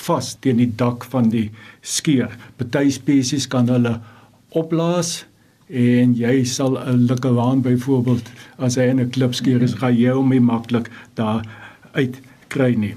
vas 0.07 0.35
teen 0.41 0.57
die 0.57 0.73
dak 0.77 1.05
van 1.13 1.31
die 1.31 1.51
skeur. 1.81 2.33
Party 2.57 2.91
spesies 2.91 3.47
kan 3.47 3.69
hulle 3.69 3.99
opblaas 4.51 5.25
en 5.69 6.15
jy 6.17 6.45
sal 6.45 6.77
'n 6.79 7.07
likkewaan 7.09 7.63
byvoorbeeld 7.63 8.27
as 8.59 8.77
hy 8.77 8.89
in 8.91 9.01
'n 9.01 9.11
klipskeur 9.11 9.63
is, 9.63 9.75
gaan 9.75 9.97
jy 9.97 10.13
hom 10.13 10.29
nie 10.29 10.41
maklik 10.41 10.91
daar 11.15 11.43
uit 11.93 12.21
kry 12.49 12.75
nie. 12.75 12.95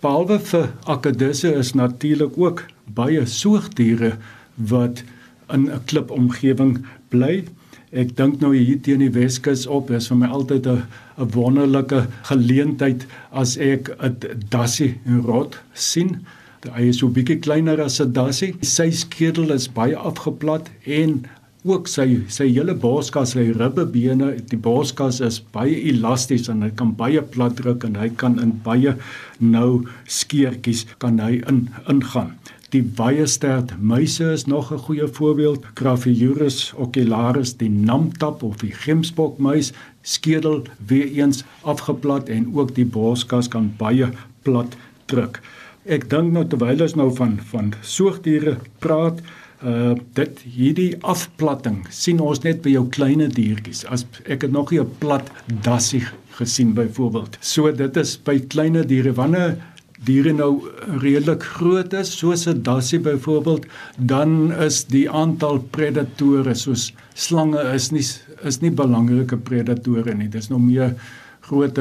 Behalwe 0.00 0.38
vir 0.38 0.68
akedisse 0.86 1.54
is 1.54 1.74
natuurlik 1.74 2.38
ook 2.38 2.64
baie 2.94 3.26
soogdiere 3.26 4.16
wat 4.56 5.02
in 5.50 5.70
'n 5.70 5.84
klipomgewing 5.86 6.84
bly. 7.08 7.44
Ek 7.92 8.16
dink 8.16 8.40
nou 8.40 8.54
hier 8.54 8.80
teen 8.80 8.98
die 8.98 9.10
Weskus 9.10 9.66
op, 9.66 9.90
is 9.90 10.08
vir 10.08 10.16
my 10.16 10.26
altyd 10.26 10.66
'n 10.66 10.82
'n 11.18 11.30
wonderlike 11.34 12.06
geleentheid 12.22 13.06
as 13.32 13.56
ek 13.56 13.90
'n 14.00 14.16
dassie 14.50 15.00
rot 15.24 15.58
sien. 15.72 16.26
Hy 16.66 16.88
is 16.90 16.98
so 16.98 17.06
bietjie 17.14 17.38
kleiner 17.38 17.78
as 17.84 18.00
'n 18.00 18.12
dassie. 18.12 18.54
Sy 18.62 18.90
skedel 18.90 19.52
is 19.54 19.68
baie 19.68 19.94
afgeplat 19.94 20.70
en 20.86 21.20
ook 21.64 21.86
sy 21.86 22.24
sy 22.28 22.48
hele 22.50 22.74
borskas, 22.74 23.34
sy 23.36 23.52
ribbebene, 23.54 24.32
die 24.50 24.58
borskas 24.58 25.20
is 25.20 25.38
baie 25.54 25.76
elasties 25.90 26.48
en 26.48 26.62
hy 26.62 26.70
kan 26.70 26.94
baie 26.98 27.22
plat 27.22 27.54
druk 27.54 27.84
en 27.84 27.94
hy 27.94 28.08
kan 28.08 28.38
in 28.42 28.56
baie 28.64 28.94
nou 29.38 29.84
skeertjies 30.06 30.86
kan 30.98 31.20
hy 31.22 31.42
in 31.46 31.68
ingaan. 31.88 32.34
Die 32.74 32.82
baie 32.82 33.26
sterk 33.26 33.70
muise 33.80 34.32
is 34.32 34.46
nog 34.46 34.72
'n 34.72 34.78
goeie 34.78 35.06
voorbeeld. 35.06 35.64
Graphiurus 35.74 36.72
ocularis, 36.76 37.56
die 37.56 37.70
namtap 37.70 38.42
of 38.42 38.58
die 38.58 38.72
gemsbokmuis, 38.72 39.72
skedel 40.02 40.64
weer 40.86 41.06
eens 41.06 41.44
afgeplat 41.62 42.28
en 42.28 42.52
ook 42.54 42.74
die 42.74 42.84
borskas 42.84 43.48
kan 43.48 43.72
baie 43.78 44.10
plat 44.42 44.76
druk. 45.06 45.40
Ek 45.88 46.08
dink 46.12 46.34
nou 46.34 46.44
terwyl 46.44 46.82
ons 46.84 46.94
nou 47.00 47.08
van 47.16 47.38
van 47.52 47.74
soogdiere 47.82 48.58
praat, 48.84 49.22
Uh 49.58 49.96
dit 50.14 50.42
hierdie 50.46 50.92
afplatting 51.02 51.80
sien 51.90 52.20
ons 52.22 52.38
net 52.44 52.60
by 52.62 52.70
jou 52.76 52.84
klein 52.94 53.24
diertjies. 53.34 53.80
As 53.90 54.04
ek 54.30 54.44
het 54.46 54.52
nog 54.54 54.70
nie 54.70 54.78
'n 54.78 54.92
plat 55.00 55.26
dassie 55.64 56.04
gesien 56.38 56.74
byvoorbeeld. 56.74 57.38
So 57.40 57.72
dit 57.72 57.96
is 57.96 58.16
by 58.16 58.38
klein 58.38 58.78
diere 58.86 59.12
wanneer 59.12 59.56
diere 60.04 60.32
nou 60.32 60.62
redelik 61.02 61.42
groot 61.42 61.92
is 61.92 62.18
soos 62.18 62.46
'n 62.46 62.62
dassie 62.62 63.00
byvoorbeeld, 63.00 63.66
dan 63.98 64.52
is 64.52 64.84
die 64.84 65.10
aantal 65.10 65.58
predatore 65.58 66.54
soos 66.54 66.92
slange 67.14 67.60
is 67.74 67.90
nie 67.90 68.06
is 68.44 68.60
nie 68.60 68.70
belangrike 68.70 69.36
predatore 69.36 70.14
nie. 70.14 70.28
Dis 70.28 70.48
nog 70.48 70.60
meer 70.60 70.94
groot 71.40 71.78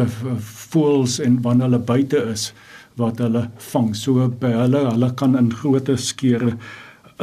voëls 0.72 1.20
en 1.20 1.42
wanneer 1.42 1.70
hulle 1.70 1.80
buite 1.80 2.18
is 2.32 2.54
wat 2.98 3.22
hulle 3.24 3.48
vang. 3.72 3.94
So 3.96 4.28
by 4.42 4.52
hulle, 4.56 4.84
hulle 4.92 5.12
kan 5.20 5.38
in 5.38 5.52
groot 5.54 5.90
skere 6.02 6.58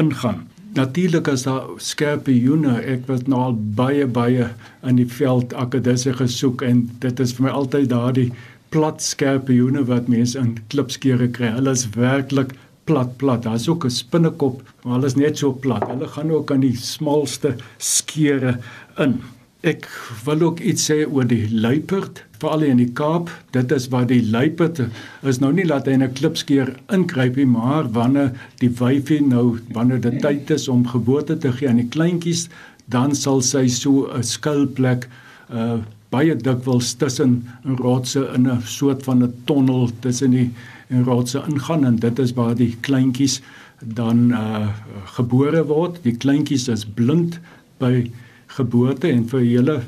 ingaan. 0.01 0.45
Natuurlik 0.75 1.29
as 1.31 1.45
daar 1.47 1.69
skerpioene, 1.79 2.81
ek 2.83 3.07
het 3.07 3.29
nou 3.31 3.41
al 3.49 3.55
baie 3.79 4.09
baie 4.11 4.49
in 4.83 4.99
die 4.99 5.07
veld 5.07 5.55
akkedisse 5.55 6.17
gesoek 6.19 6.65
en 6.67 6.89
dit 7.05 7.21
is 7.23 7.37
vir 7.37 7.47
my 7.47 7.53
altyd 7.55 7.93
daardie 7.93 8.33
plat 8.75 9.03
skerpioene 9.03 9.85
wat 9.87 10.11
mense 10.11 10.39
in 10.39 10.57
klipskere 10.73 11.29
kry. 11.31 11.53
Hulle 11.55 11.77
is 11.79 11.87
werklik 11.95 12.57
plat 12.91 13.15
plat. 13.21 13.45
Daar's 13.47 13.69
ook 13.69 13.85
'n 13.87 13.91
spinnekop, 13.91 14.63
maar 14.83 14.95
hulle 14.95 15.07
is 15.07 15.17
net 15.17 15.39
so 15.39 15.53
plat. 15.53 15.87
Hulle 15.87 16.09
gaan 16.09 16.31
ook 16.31 16.51
aan 16.51 16.61
die 16.67 16.77
smalste 16.77 17.55
skere 17.79 18.59
in. 18.99 19.21
Ek 19.65 19.87
wil 20.27 20.43
ook 20.45 20.59
iets 20.61 20.91
sê 20.91 21.07
oor 21.09 21.25
die 21.25 21.47
luiperd, 21.49 22.19
veral 22.37 22.67
in 22.67 22.83
die 22.83 22.91
Kaap. 22.93 23.31
Dit 23.57 23.71
is 23.73 23.87
waar 23.89 24.05
die 24.11 24.21
luiperd 24.21 24.83
is 25.25 25.39
nou 25.41 25.55
nie 25.57 25.65
laat 25.65 25.87
hy 25.89 25.95
in 25.97 26.03
'n 26.05 26.13
klipskeer 26.19 26.75
inkruip 26.93 27.39
nie, 27.41 27.47
maar 27.49 27.89
wanneer 27.97 28.35
die 28.61 28.69
wyfie 28.69 29.23
nou 29.25 29.59
wanneer 29.73 30.03
dit 30.05 30.21
tyd 30.21 30.51
is 30.51 30.69
om 30.69 30.85
geboorte 30.87 31.39
te 31.41 31.53
gee 31.53 31.69
aan 31.69 31.81
die 31.81 31.89
kleintjies, 31.89 32.51
dan 32.93 33.15
sal 33.15 33.41
sy 33.41 33.67
so 33.69 34.05
'n 34.13 34.23
skuilplek 34.23 35.09
uh 35.51 35.81
baie 36.11 36.37
dikwels 36.37 36.95
tussen 36.95 37.49
rotse 37.65 38.21
in 38.35 38.47
'n 38.47 38.61
soort 38.63 39.03
van 39.03 39.23
'n 39.23 39.33
tonnel 39.47 39.91
tussen 40.01 40.31
die 40.31 40.51
en 40.91 41.05
rotse 41.05 41.43
ingaan 41.49 41.85
en 41.85 41.97
dit 41.97 42.19
is 42.19 42.35
waar 42.35 42.55
die 42.55 42.77
kleintjies 42.83 43.41
dan 43.81 44.31
uh 44.33 44.69
gebore 45.17 45.65
word. 45.65 46.03
Die 46.03 46.17
kleintjies 46.17 46.69
is 46.69 46.85
blind 46.85 47.41
by 47.79 48.11
geboorte 48.57 49.11
en 49.11 49.25
vir 49.31 49.41
hele 49.43 49.81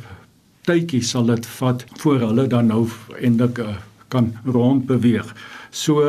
tydjie 0.66 1.02
sal 1.06 1.28
dit 1.30 1.46
vat 1.58 1.84
voor 2.02 2.24
hulle 2.24 2.46
dan 2.50 2.72
nou 2.72 2.86
eindelik 3.20 3.60
uh, 3.62 3.76
kan 4.10 4.32
rond 4.44 4.86
beweeg. 4.88 5.28
So 5.70 6.02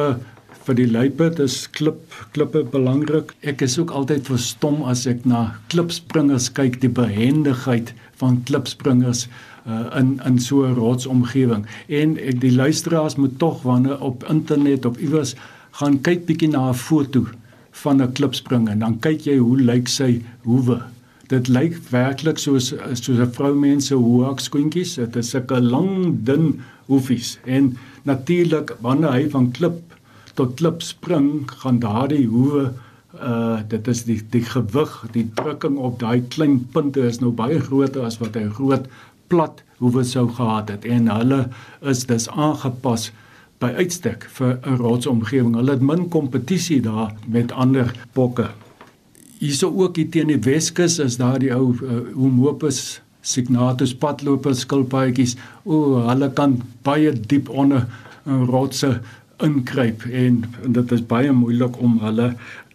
vir 0.67 0.77
die 0.79 0.87
luiperd 0.89 1.39
is 1.39 1.61
klip 1.77 2.15
klippe 2.35 2.63
belangrik. 2.73 3.31
Ek 3.47 3.61
is 3.63 3.77
ook 3.79 3.93
altyd 3.95 4.27
verstom 4.27 4.81
as 4.89 5.05
ek 5.07 5.23
na 5.29 5.43
klipspringers 5.71 6.49
kyk, 6.57 6.81
die 6.81 6.91
behendigheid 6.91 7.93
van 8.19 8.41
klipspringers 8.49 9.27
uh, 9.67 9.85
in 9.99 10.17
in 10.27 10.41
so 10.43 10.65
'n 10.65 10.75
rotsomgewing. 10.75 11.65
En 11.87 12.17
ek 12.17 12.41
die 12.41 12.51
luisteraars 12.51 13.15
moet 13.15 13.39
tog 13.39 13.63
wanneer 13.63 14.01
op 14.01 14.27
internet 14.29 14.85
of 14.85 14.97
iewers 14.97 15.35
gaan 15.79 16.01
kyk 16.01 16.25
bietjie 16.25 16.49
na 16.49 16.69
'n 16.69 16.73
foto 16.73 17.27
van 17.83 18.01
'n 18.01 18.13
klipspringer 18.13 18.71
en 18.71 18.79
dan 18.79 18.99
kyk 18.99 19.25
jy 19.29 19.37
hoe 19.37 19.57
lyk 19.61 19.87
sy 19.87 20.21
hoewe 20.43 20.81
dit 21.31 21.47
lyk 21.51 21.75
werklik 21.91 22.39
soos 22.39 22.73
soos 22.93 23.19
'n 23.19 23.33
vroumense 23.35 23.95
hoek 23.95 24.39
skoentjies. 24.39 24.95
Dit 24.95 25.15
is 25.15 25.29
sulke 25.29 25.59
lang 25.61 26.23
dun 26.23 26.61
hoefies 26.87 27.37
en 27.45 27.77
natuurlik 28.03 28.75
wanneer 28.81 29.11
hy 29.11 29.29
van 29.29 29.51
klip 29.51 29.81
tot 30.33 30.55
klip 30.55 30.81
spring, 30.81 31.49
gaan 31.61 31.79
daardie 31.79 32.27
hoewe 32.27 32.71
uh 33.21 33.59
dit 33.67 33.87
is 33.87 34.03
die 34.03 34.21
die 34.29 34.43
gewig, 34.43 35.05
die 35.11 35.25
drukking 35.33 35.77
op 35.77 35.99
daai 35.99 36.21
klein 36.29 36.59
punte 36.71 37.01
is 37.01 37.19
nou 37.19 37.31
baie 37.31 37.59
groter 37.59 38.05
as 38.05 38.19
wat 38.19 38.35
hy 38.35 38.49
groot 38.49 38.85
plat 39.27 39.63
hoewe 39.79 40.03
sou 40.03 40.27
gehad 40.29 40.69
het 40.69 40.85
en 40.85 41.07
hulle 41.07 41.47
is 41.81 42.05
dus 42.05 42.29
aangepas 42.29 43.11
by 43.59 43.71
uitstek 43.81 44.27
vir 44.37 44.59
'n 44.63 44.77
rotsomgewing. 44.77 45.55
Hulle 45.55 45.71
het 45.71 45.81
min 45.81 46.09
kompetisie 46.09 46.81
daar 46.81 47.13
met 47.27 47.51
ander 47.51 47.93
bokke 48.13 48.49
hierso 49.39 49.69
ook 49.69 49.97
hier 49.99 50.09
teen 50.13 50.31
die 50.31 50.39
Weskus 50.45 50.99
is 51.03 51.17
daar 51.17 51.39
die 51.39 51.53
ou 51.53 51.73
uh, 51.73 51.99
Homopus 52.15 53.01
signatus 53.21 53.93
padlopers 53.95 54.63
skilpaadjies. 54.65 55.35
O, 55.65 55.99
hulle 56.07 56.29
kan 56.37 56.57
baie 56.87 57.11
diep 57.11 57.49
onder 57.49 57.85
uh, 57.87 58.43
rotse 58.49 58.97
inkruip 59.43 60.05
en, 60.09 60.41
en 60.63 60.77
dit 60.79 60.95
is 60.95 61.03
baie 61.05 61.33
moeilik 61.33 61.77
om 61.83 61.99
hulle 62.01 62.31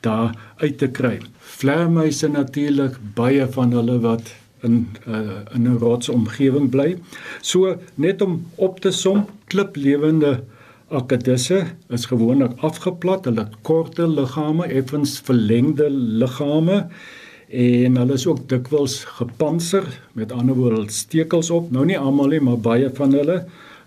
daar 0.06 0.34
uit 0.62 0.78
te 0.78 0.90
kry. 0.90 1.16
Vleermuise 1.58 2.30
natuurlik 2.30 2.98
baie 3.16 3.46
van 3.56 3.74
hulle 3.74 3.98
wat 4.04 4.32
in 4.62 4.86
uh, 5.08 5.42
in 5.54 5.66
'n 5.66 5.78
rotsomgewing 5.78 6.70
bly. 6.70 6.96
So 7.40 7.76
net 7.94 8.22
om 8.22 8.44
op 8.56 8.80
te 8.80 8.90
som, 8.90 9.26
kliplewende 9.46 10.42
Akkedisse 10.92 11.62
is 11.88 12.04
gewoonlik 12.10 12.58
afgeplat, 12.60 13.24
hulle 13.24 13.46
het 13.46 13.54
korter 13.64 14.10
liggame, 14.12 14.66
effens 14.68 15.14
verlengde 15.24 15.86
liggame 15.90 16.82
en 17.48 17.96
hulle 17.96 18.16
is 18.18 18.26
ook 18.28 18.42
dikwels 18.50 18.98
gepantser, 19.16 19.88
met 20.16 20.32
ander 20.36 20.56
woorde 20.56 20.92
stekels 20.92 21.50
op. 21.52 21.70
Nou 21.72 21.86
nie 21.88 21.96
almal 21.96 22.34
nie, 22.34 22.42
maar 22.44 22.60
baie 22.60 22.90
van 22.98 23.16
hulle 23.16 23.38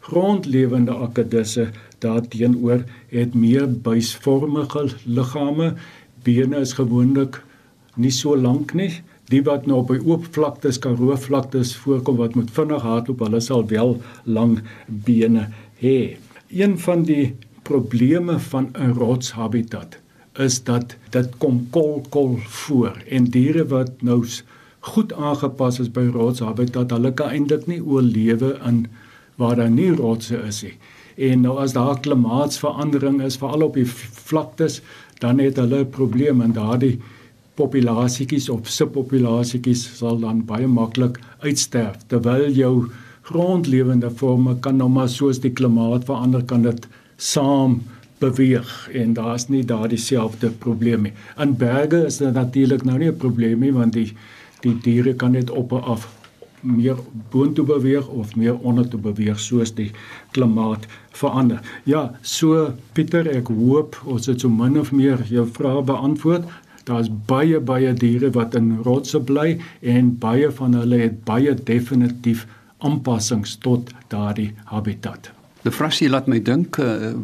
grondlewende 0.06 0.98
akkedisse 1.06 1.68
daarteenoor 2.02 2.84
het 3.14 3.38
meer 3.38 3.70
buisvormige 3.70 4.88
liggame. 5.06 5.74
Bene 6.26 6.62
is 6.66 6.74
gewoonlik 6.78 7.42
nie 8.02 8.14
so 8.14 8.38
lank 8.38 8.74
nie. 8.74 8.92
Die 9.30 9.42
wat 9.46 9.70
nou 9.70 9.82
op 9.82 9.94
die 9.94 10.02
oop 10.06 10.26
vlaktes, 10.34 10.82
karoo 10.82 11.18
vlaktes 11.18 11.74
voorkom 11.86 12.18
wat 12.22 12.38
moet 12.38 12.54
vinnig 12.54 12.86
hardloop, 12.86 13.26
hulle 13.26 13.42
sal 13.42 13.66
wel 13.70 13.98
lang 14.26 14.60
bene 15.06 15.52
hê 15.82 15.98
een 16.50 16.80
van 16.80 17.04
die 17.04 17.36
probleme 17.64 18.40
van 18.40 18.70
'n 18.74 18.94
rotshabitat 18.98 19.98
is 20.34 20.64
dat 20.64 20.96
dit 21.10 21.38
kom 21.38 21.68
kol 21.70 22.06
kol 22.10 22.38
voor 22.38 23.02
en 23.10 23.24
diere 23.24 23.68
wat 23.68 24.02
nou 24.02 24.24
goed 24.80 25.14
aangepas 25.14 25.80
is 25.80 25.92
by 25.92 26.06
rotshabitat, 26.14 26.92
hulle 26.92 27.14
kan 27.14 27.30
eintlik 27.30 27.66
nie 27.68 27.82
oorlewe 27.82 28.60
in 28.68 28.86
waar 29.36 29.56
daar 29.56 29.72
nie 29.72 29.92
rotse 29.96 30.38
is 30.48 30.62
nie. 30.64 30.76
En 31.16 31.42
nou 31.42 31.58
as 31.60 31.74
daar 31.74 32.00
klimaatsverandering 32.00 33.22
is 33.24 33.38
veral 33.38 33.62
op 33.62 33.74
die 33.80 33.88
vlaktes, 34.30 34.82
dan 35.20 35.40
het 35.40 35.56
hulle 35.56 35.80
'n 35.80 35.90
probleem 35.90 36.42
en 36.42 36.54
daardie 36.54 37.00
populasietjies 37.56 38.50
of 38.50 38.68
subpopulasietjies 38.68 39.98
sal 39.98 40.20
dan 40.20 40.46
baie 40.46 40.68
maklik 40.68 41.20
uitsterf 41.40 41.98
terwyl 42.08 42.52
jou 42.52 42.90
grondlewende 43.26 44.12
forme 44.12 44.56
kan 44.62 44.78
nou 44.78 44.90
maar 44.90 45.10
soos 45.10 45.40
die 45.42 45.54
klimaat 45.54 46.06
verander 46.06 46.44
kan 46.46 46.66
dit 46.66 46.88
saam 47.18 47.80
beweeg 48.22 48.70
en 48.94 49.16
daar's 49.18 49.48
nie 49.50 49.64
daardie 49.66 50.00
selfde 50.00 50.52
probleem 50.66 51.08
nie. 51.08 51.14
In 51.42 51.56
berge 51.58 52.06
is 52.06 52.20
dit 52.22 52.34
natuurlik 52.34 52.86
nou 52.86 52.98
nie 52.98 53.10
'n 53.12 53.18
probleem 53.18 53.60
nie 53.60 53.74
want 53.74 53.94
die 53.94 54.14
die 54.62 54.78
diere 54.82 55.14
kan 55.14 55.32
net 55.32 55.50
op 55.50 55.72
en 55.72 55.82
af 55.82 56.08
meer 56.62 56.98
boontoe 57.32 57.66
beweeg 57.66 58.08
of 58.08 58.36
meer 58.36 58.58
onder 58.58 58.88
toe 58.88 59.00
beweeg 59.00 59.40
soos 59.40 59.74
die 59.76 59.92
klimaat 60.32 60.88
verander. 61.12 61.62
Ja, 61.84 62.12
so 62.22 62.74
Pieter, 62.94 63.28
ek 63.30 63.48
hoop 63.48 64.02
ons 64.06 64.26
het 64.26 64.42
so 64.42 64.50
min 64.50 64.80
of 64.80 64.92
meer 64.92 65.22
jou 65.30 65.48
vrae 65.48 65.84
beantwoord. 65.84 66.44
Daar's 66.86 67.10
baie 67.26 67.60
baie 67.60 67.94
diere 67.94 68.32
wat 68.32 68.56
in 68.56 68.78
rotse 68.86 69.20
bly 69.20 69.60
en 69.82 70.18
baie 70.18 70.52
van 70.52 70.74
hulle 70.74 70.98
het 70.98 71.24
baie 71.26 71.54
definitief 71.54 72.46
aanpassings 72.78 73.58
tot 73.58 73.92
daardie 74.08 74.54
habitat. 74.66 75.32
Die 75.66 75.74
frasie 75.74 76.10
laat 76.10 76.28
my 76.30 76.38
dink 76.46 76.78
uh, 76.78 77.16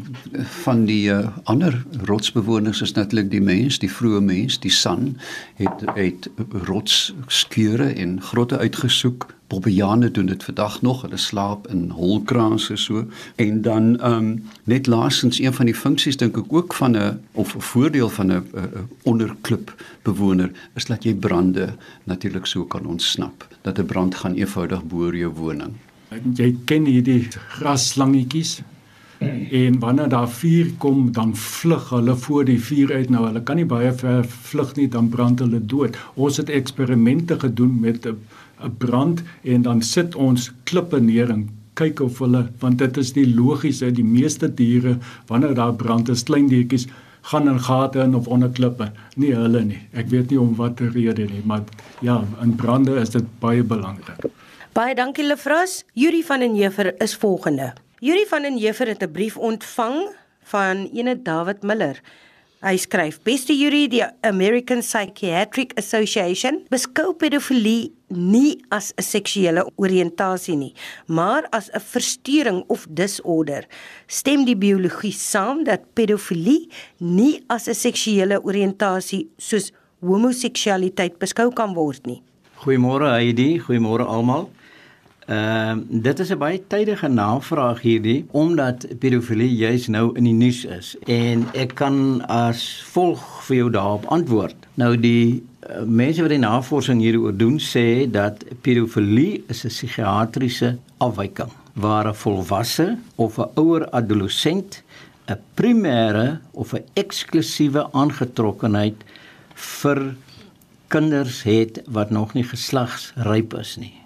van 0.64 0.88
die 0.88 1.12
uh, 1.14 1.28
ander 1.52 1.76
rotsbewoners 2.10 2.82
is 2.82 2.96
natuurlik 2.98 3.30
die 3.30 3.42
mens, 3.42 3.78
die 3.84 3.90
vroeë 3.92 4.22
mens, 4.26 4.58
die 4.64 4.74
san 4.74 5.12
het 5.62 5.84
het 5.94 6.26
rotsskeure 6.66 7.92
en 7.94 8.18
grotte 8.32 8.58
uitgesoek. 8.58 9.28
Bobbejane 9.52 10.12
doen 10.16 10.32
dit 10.32 10.44
vandag 10.44 10.80
nog. 10.82 11.02
Hulle 11.02 11.20
slaap 11.20 11.68
in 11.68 11.90
holkraanse 11.90 12.78
so. 12.80 13.04
En 13.36 13.62
dan 13.62 14.00
ehm 14.00 14.14
um, 14.14 14.32
net 14.64 14.88
laasens 14.88 15.40
een 15.40 15.54
van 15.54 15.66
die 15.70 15.76
funksies 15.76 16.18
dink 16.18 16.38
ek 16.38 16.54
ook 16.54 16.74
van 16.80 16.98
'n 16.98 17.20
of 17.32 17.56
'n 17.56 17.62
voordeel 17.72 18.10
van 18.10 18.32
'n 18.32 18.44
onderklip 19.04 19.76
bewoner 20.02 20.52
is 20.74 20.86
dat 20.86 21.04
jy 21.04 21.14
brande 21.14 21.76
natuurlik 22.04 22.46
so 22.46 22.66
kan 22.66 22.86
ontsnap. 22.86 23.48
Dat 23.62 23.80
'n 23.80 23.86
brand 23.86 24.16
gaan 24.16 24.34
eenvoudig 24.34 24.84
boor 24.84 25.16
jou 25.16 25.34
woning 25.34 25.74
jy 26.12 26.52
ken 26.68 26.88
hierdie 26.90 27.24
grasslangetjies 27.56 28.60
en 29.22 29.76
wanneer 29.80 30.10
daar 30.10 30.30
vuur 30.34 30.72
kom 30.82 31.12
dan 31.14 31.36
vlug 31.38 31.90
hulle 31.94 32.16
voor 32.24 32.46
die 32.46 32.58
vuur 32.60 32.94
uit 32.94 33.12
nou 33.14 33.26
hulle 33.28 33.44
kan 33.48 33.60
nie 33.62 33.68
baie 33.70 33.92
ver 33.94 34.26
vlug 34.50 34.74
nie 34.80 34.88
dan 34.92 35.12
brand 35.14 35.44
hulle 35.44 35.62
dood 35.74 35.98
ons 36.16 36.42
het 36.42 36.50
eksperimente 36.50 37.38
gedoen 37.40 37.78
met 37.80 38.08
'n 38.08 38.18
brand 38.78 39.24
en 39.44 39.62
dan 39.62 39.82
sit 39.82 40.16
ons 40.16 40.52
klippe 40.64 41.00
neer 41.00 41.30
en 41.30 41.50
kyk 41.74 42.00
of 42.00 42.20
hulle 42.20 42.46
want 42.60 42.78
dit 42.78 42.98
is 42.98 43.14
die 43.14 43.28
logiese 43.36 43.92
die 43.92 44.06
meeste 44.06 44.50
diere 44.54 44.98
wanneer 45.28 45.56
daar 45.56 45.74
brand 45.74 46.10
is 46.10 46.24
klein 46.24 46.50
diertjies 46.52 46.88
gaan 47.22 47.48
in 47.48 47.60
gate 47.60 48.00
in 48.00 48.16
of 48.16 48.28
onder 48.28 48.50
klippe. 48.50 48.92
Nee, 49.16 49.34
hulle 49.36 49.64
nie. 49.66 49.80
Ek 49.94 50.10
weet 50.10 50.32
nie 50.32 50.40
om 50.42 50.56
watter 50.58 50.90
rede 50.92 51.28
nie, 51.30 51.42
maar 51.46 51.62
ja, 52.02 52.22
in 52.42 52.56
brande 52.58 52.96
is 53.02 53.14
dit 53.14 53.28
baie 53.44 53.64
belangrik. 53.64 54.26
Baie 54.74 54.96
dankie 54.96 55.26
Lefras. 55.26 55.84
Yuri 55.94 56.24
van 56.24 56.40
den 56.40 56.56
Heever 56.56 56.94
is 57.04 57.16
volgende. 57.16 57.74
Yuri 58.02 58.26
van 58.30 58.48
den 58.48 58.58
Heever 58.58 58.88
het 58.88 59.04
'n 59.04 59.12
brief 59.12 59.38
ontvang 59.38 60.16
van 60.44 60.90
ene 60.94 61.22
David 61.22 61.62
Miller. 61.64 62.02
Hy 62.62 62.78
skryf: 62.78 63.16
"Beste 63.26 63.54
Yuri, 63.58 63.88
die 63.90 64.04
American 64.22 64.84
Psychiatric 64.86 65.74
Association 65.82 66.60
beskou 66.70 67.16
pedofilie 67.18 67.90
nie 68.14 68.62
as 68.70 68.94
'n 68.98 69.02
seksuele 69.02 69.66
oriëntasie 69.82 70.56
nie, 70.56 70.74
maar 71.08 71.48
as 71.52 71.72
'n 71.74 71.82
verstoring 71.82 72.64
of 72.70 72.86
disorder. 72.88 73.66
Stem 74.08 74.46
die 74.46 74.56
biologie 74.56 75.12
saam 75.12 75.64
dat 75.64 75.82
pedofilie 75.96 76.70
nie 77.00 77.42
as 77.50 77.68
'n 77.68 77.74
seksuele 77.74 78.38
oriëntasie 78.44 79.28
soos 79.40 79.72
homoseksualiteit 80.00 81.18
beskou 81.18 81.50
kan 81.50 81.74
word 81.74 82.06
nie?" 82.06 82.22
Goeiemôre 82.64 83.10
Heidi, 83.10 83.58
goeiemôre 83.58 84.06
almal. 84.06 84.50
Ehm 85.26 85.78
uh, 85.78 86.02
dit 86.02 86.20
is 86.20 86.32
'n 86.32 86.38
baie 86.38 86.62
tydige 86.68 87.08
navraag 87.08 87.82
hierdie 87.82 88.26
omdat 88.32 88.88
pedofilie 89.00 89.56
juis 89.56 89.88
nou 89.88 90.18
in 90.18 90.24
die 90.24 90.34
nuus 90.34 90.66
is 90.66 90.96
en 91.06 91.46
ek 91.54 91.76
kan 91.76 92.26
as 92.26 92.82
volg 92.94 93.22
vir 93.46 93.56
jou 93.56 93.70
daarop 93.70 94.06
antwoord. 94.06 94.56
Nou 94.74 94.98
die 94.98 95.44
uh, 95.70 95.84
mense 95.86 96.22
wat 96.22 96.34
die 96.34 96.42
navorsing 96.42 97.02
hieroor 97.02 97.38
doen 97.38 97.60
sê 97.60 98.10
dat 98.12 98.44
pedofilie 98.62 99.44
is 99.48 99.64
'n 99.64 99.70
psigiatriese 99.70 100.78
afwyking 100.98 101.54
waar 101.74 102.08
'n 102.08 102.14
volwasse 102.16 102.98
of 103.16 103.38
'n 103.38 103.50
ouer 103.56 103.90
adolescent 103.90 104.84
'n 105.28 105.40
primêre 105.54 106.40
of 106.52 106.74
'n 106.74 106.84
eksklusiewe 106.94 107.92
aangetrokkenheid 107.92 109.04
vir 109.54 110.16
kinders 110.88 111.44
het 111.44 111.82
wat 111.88 112.10
nog 112.10 112.34
nie 112.34 112.44
geslagsryp 112.44 113.54
is 113.54 113.78
nie. 113.78 114.01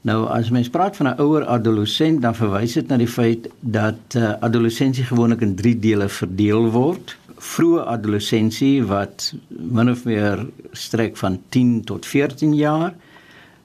Nou 0.00 0.22
as 0.32 0.48
mens 0.48 0.70
praat 0.72 0.96
van 0.96 1.06
'n 1.08 1.20
ouer 1.20 1.44
adolescent, 1.44 2.22
dan 2.22 2.34
verwys 2.34 2.72
dit 2.72 2.88
na 2.88 2.96
die 2.96 3.08
feit 3.08 3.48
dat 3.60 4.16
uh, 4.16 4.32
adolessensie 4.40 5.04
gewoonlik 5.04 5.40
in 5.40 5.54
3 5.54 5.78
dele 5.78 6.08
verdeel 6.08 6.70
word. 6.70 7.16
Vroeë 7.36 7.84
adolessensie 7.84 8.84
wat 8.84 9.34
min 9.48 9.90
of 9.90 10.04
meer 10.04 10.46
strek 10.72 11.16
van 11.16 11.40
10 11.48 11.84
tot 11.84 12.06
14 12.06 12.54
jaar, 12.54 12.94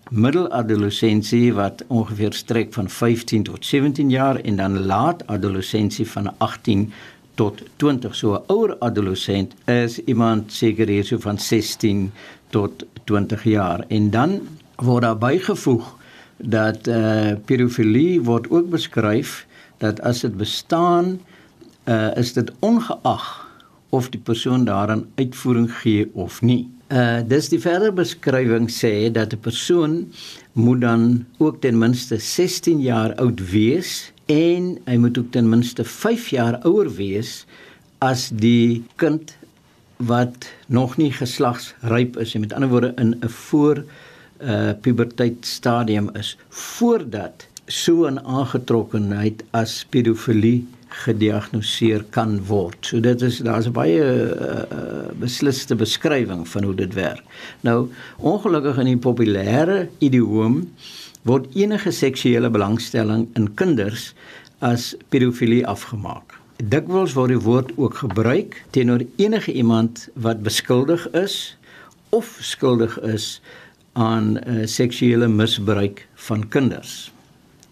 middeladolessensie 0.09 1.53
wat 1.53 1.83
ongeveer 1.87 2.33
strek 2.33 2.73
van 2.73 2.89
15 2.89 3.43
tot 3.43 3.65
17 3.65 4.09
jaar 4.09 4.35
en 4.35 4.55
dan 4.55 4.85
laat 4.85 5.27
adolessensie 5.27 6.09
van 6.09 6.33
18 6.37 6.91
tot 7.35 7.61
20. 7.75 8.15
So 8.15 8.33
'n 8.33 8.43
ouer 8.47 8.75
adolescent 8.79 9.53
is 9.65 10.03
iemand 10.03 10.51
seker 10.51 10.87
hier 10.87 11.05
so 11.05 11.19
van 11.19 11.39
16 11.39 12.11
tot 12.49 12.85
20 13.03 13.43
jaar 13.43 13.85
en 13.87 14.09
dan 14.09 14.47
word 14.75 15.01
daar 15.01 15.17
bygevoeg 15.17 15.94
dat 16.37 16.87
eh 16.87 16.95
uh, 16.95 17.37
pedofilie 17.45 18.21
word 18.21 18.49
ook 18.49 18.69
beskryf 18.69 19.45
dat 19.77 20.01
as 20.01 20.19
dit 20.19 20.37
bestaan 20.37 21.19
eh 21.83 21.93
uh, 21.93 22.17
is 22.17 22.33
dit 22.33 22.51
ongeag 22.59 23.45
of 23.89 24.09
die 24.09 24.19
persoon 24.19 24.65
daaraan 24.65 25.05
uitvoering 25.15 25.71
gee 25.73 26.09
of 26.13 26.41
nie. 26.41 26.69
Eh 26.87 26.97
uh, 26.97 27.19
dis 27.27 27.49
die 27.49 27.59
verder 27.59 27.93
beskrywing 27.93 28.69
sê 28.71 29.11
dat 29.11 29.33
'n 29.33 29.39
persoon 29.39 30.11
moet 30.51 30.81
dan 30.81 31.25
ook 31.37 31.61
ten 31.61 31.77
minste 31.77 32.17
16 32.17 32.81
jaar 32.81 33.15
oud 33.15 33.49
wees 33.49 34.11
en 34.25 34.77
hy 34.85 34.97
moet 34.97 35.17
ook 35.17 35.31
ten 35.31 35.49
minste 35.49 35.83
5 35.83 36.27
jaar 36.27 36.59
ouer 36.63 36.95
wees 36.95 37.45
as 37.97 38.29
die 38.33 38.83
kind 38.95 39.37
wat 39.97 40.49
nog 40.67 40.97
nie 40.97 41.11
geslagsryp 41.11 42.17
is, 42.17 42.33
met 42.33 42.53
ander 42.53 42.69
woorde 42.69 42.93
in 42.95 43.15
'n 43.21 43.29
voor 43.29 43.83
uh 44.41 44.73
puberteitstadium 44.81 46.09
is 46.15 46.37
voordat 46.49 47.47
so 47.67 48.05
'n 48.07 48.19
aangetrokkenheid 48.19 49.43
as 49.51 49.85
pedofilie 49.89 50.67
gediagnoseer 51.03 52.05
kan 52.09 52.37
word. 52.47 52.77
So 52.85 52.99
dit 53.03 53.21
is 53.21 53.41
daar's 53.43 53.67
baie 53.73 54.01
uh, 54.01 54.63
besliste 55.19 55.75
beskrywing 55.75 56.45
van 56.47 56.63
hoe 56.63 56.75
dit 56.75 56.93
werk. 56.93 57.23
Nou 57.61 57.89
ongelukkig 58.17 58.79
in 58.83 58.91
die 58.93 59.01
populêre 59.01 59.87
idioom 59.99 60.61
word 61.27 61.49
enige 61.57 61.91
seksuele 61.91 62.49
belangstelling 62.49 63.27
in 63.35 63.51
kinders 63.59 64.13
as 64.59 64.93
pedofilie 65.09 65.65
afgemaak. 65.67 66.37
Dikwels 66.63 67.15
word 67.17 67.33
die 67.33 67.43
woord 67.43 67.73
ook 67.75 67.99
gebruik 68.05 68.61
teenoor 68.71 69.03
enige 69.19 69.51
iemand 69.51 70.07
wat 70.13 70.45
beskuldig 70.45 71.09
is 71.11 71.57
of 72.15 72.37
skuldig 72.39 72.99
is 73.03 73.41
aan 73.95 74.35
uh, 74.37 74.65
seksuele 74.67 75.27
misbruik 75.31 76.03
van 76.27 76.43
kinders. 76.51 77.11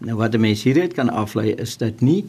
Nou 0.04 0.18
wat 0.18 0.36
'n 0.36 0.40
mens 0.40 0.64
hieruit 0.64 0.94
kan 0.94 1.10
aflei 1.10 1.52
is 1.56 1.78
dat 1.78 2.02
nie 2.02 2.26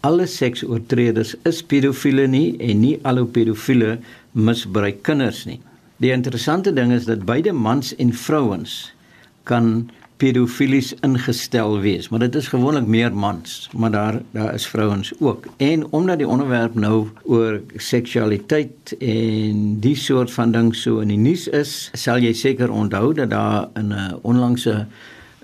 alle 0.00 0.26
seksoortreders 0.26 1.34
is 1.44 1.62
pedofiele 1.62 2.26
nie 2.26 2.56
en 2.58 2.80
nie 2.80 2.98
alle 3.02 3.24
pedofiele 3.24 3.98
misbruik 4.32 5.02
kinders 5.02 5.44
nie. 5.44 5.60
Die 5.96 6.12
interessante 6.12 6.72
ding 6.72 6.92
is 6.92 7.04
dat 7.04 7.26
beide 7.28 7.52
mans 7.52 7.92
en 7.96 8.12
vrouens 8.12 8.92
kan 9.42 9.90
pedofilies 10.20 10.92
ingestel 11.06 11.78
wees, 11.80 12.08
maar 12.08 12.20
dit 12.20 12.34
is 12.36 12.48
gewoonlik 12.52 12.86
meer 12.86 13.14
mans, 13.16 13.68
maar 13.72 13.90
daar 13.90 14.20
daar 14.36 14.54
is 14.54 14.66
vrouens 14.66 15.12
ook. 15.18 15.46
En 15.56 15.86
omdat 15.90 16.18
die 16.18 16.28
onderwerp 16.28 16.74
nou 16.74 17.08
oor 17.24 17.60
seksualiteit 17.76 18.94
en 18.98 19.80
die 19.80 19.96
soort 19.96 20.32
van 20.32 20.52
ding 20.52 20.74
so 20.76 21.00
in 21.00 21.08
die 21.08 21.20
nuus 21.20 21.48
is, 21.48 21.90
sal 21.96 22.20
jy 22.20 22.34
seker 22.36 22.70
onthou 22.70 23.14
dat 23.14 23.30
daar 23.30 23.68
in 23.80 23.94
'n 23.94 24.18
onlangse 24.22 24.86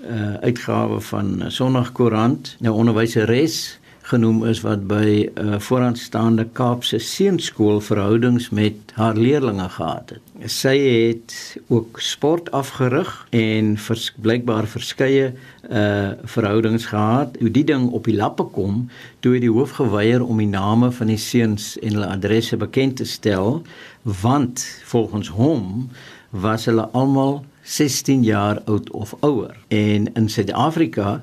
uh, 0.06 0.34
uitgawe 0.34 1.00
van 1.00 1.44
Sondagkoerant 1.48 2.56
'n 2.60 2.68
onderwyseres 2.68 3.78
genoem 4.06 4.44
is 4.46 4.60
wat 4.62 4.86
by 4.86 5.26
'n 5.26 5.46
uh, 5.46 5.54
eh, 5.54 5.60
vooraanstaande 5.60 6.46
Kaapse 6.52 6.98
seunskool 6.98 7.80
verhoudings 7.80 8.50
met 8.50 8.74
haar 8.94 9.16
leerdlinge 9.16 9.68
gehad 9.68 10.10
het. 10.10 10.50
Sy 10.50 10.78
het 10.78 11.56
ook 11.66 12.00
sport 12.00 12.50
afgerig 12.50 13.26
en 13.30 13.76
vers, 13.76 14.12
blykbaar 14.20 14.66
verskeie 14.66 15.32
uh 15.70 16.10
verhoudings 16.22 16.86
gehad. 16.86 17.36
Hoe 17.40 17.50
die 17.50 17.64
ding 17.64 17.90
op 17.90 18.04
die 18.04 18.16
lappe 18.16 18.44
kom, 18.44 18.88
toe 19.20 19.32
het 19.32 19.42
die 19.42 19.50
hoof 19.50 19.70
geweier 19.70 20.24
om 20.24 20.38
die 20.38 20.46
name 20.46 20.92
van 20.92 21.06
die 21.06 21.18
seuns 21.18 21.78
en 21.78 21.92
hulle 21.92 22.06
adresse 22.06 22.56
bekend 22.56 22.96
te 22.96 23.04
stel, 23.04 23.62
want 24.02 24.80
volgens 24.84 25.28
hom 25.28 25.90
was 26.30 26.64
hulle 26.64 26.88
almal 26.92 27.44
16 27.62 28.22
jaar 28.22 28.62
oud 28.64 28.90
of 28.90 29.16
ouer. 29.20 29.56
En 29.68 30.14
in 30.14 30.28
Suid-Afrika 30.28 31.22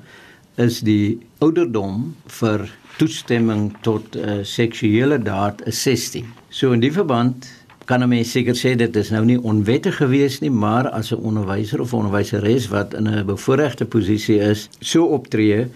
is 0.56 0.80
die 0.86 1.18
ouderdom 1.42 2.14
vir 2.40 2.68
toestemming 2.98 3.72
tot 3.82 4.14
'n 4.14 4.18
uh, 4.18 4.38
eh, 4.38 4.44
seksuele 4.44 5.18
daad 5.18 5.62
'n 5.66 5.72
16. 5.72 6.26
So 6.48 6.72
in 6.72 6.80
die 6.80 6.92
verband 6.92 7.46
kan 7.84 8.02
'n 8.02 8.08
mens 8.08 8.30
seker 8.30 8.54
sê 8.54 8.76
dit 8.76 8.96
is 8.96 9.10
nou 9.10 9.24
nie 9.24 9.38
onwettig 9.38 9.96
gewees 9.96 10.40
nie, 10.40 10.50
maar 10.50 10.88
as 10.90 11.12
'n 11.12 11.18
onderwyser 11.18 11.80
of 11.80 11.94
onderwyseres 11.94 12.68
wat 12.68 12.94
in 12.94 13.08
'n 13.08 13.26
bevoordeelde 13.26 13.84
posisie 13.84 14.38
is, 14.38 14.68
so 14.80 15.04
optree 15.04 15.66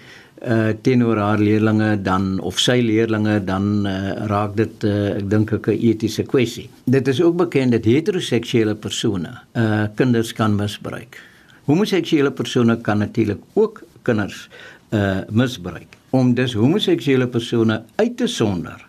uh 0.46 0.70
teenoor 0.82 1.16
haar 1.16 1.38
leerlinge 1.38 2.02
dan 2.02 2.40
of 2.40 2.58
sy 2.58 2.80
leerlinge 2.80 3.44
dan 3.44 3.86
uh, 3.86 4.12
raak 4.26 4.56
dit 4.56 4.84
uh, 4.84 5.16
ek 5.16 5.30
dink 5.30 5.50
'n 5.52 5.70
etiese 5.70 6.22
kwessie. 6.22 6.70
Dit 6.84 7.08
is 7.08 7.20
ook 7.20 7.36
bekend 7.36 7.72
dat 7.72 7.84
heteroseksuele 7.84 8.74
persone 8.74 9.30
uh 9.54 9.86
kinders 9.94 10.32
kan 10.32 10.54
misbruik. 10.54 11.18
Homoseksuele 11.64 12.30
persone 12.30 12.80
kan 12.80 12.98
natuurlik 12.98 13.40
ook 13.54 13.82
kinders 14.02 14.48
uh 14.90 15.20
misbruik. 15.30 15.96
Om 16.10 16.34
dus 16.34 16.54
homoseksuele 16.54 17.26
persone 17.28 17.82
uit 17.94 18.16
te 18.16 18.26
sonder 18.26 18.86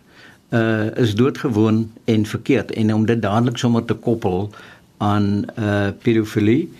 uh 0.50 0.96
is 0.96 1.14
doodgewoon 1.14 1.90
en 2.04 2.26
verkeerd 2.26 2.72
en 2.72 2.94
om 2.94 3.06
dit 3.06 3.22
dadelik 3.22 3.56
sommer 3.56 3.84
te 3.84 3.94
koppel 3.94 4.50
aan 4.98 5.44
uh 5.58 5.88
pedofilie 6.02 6.72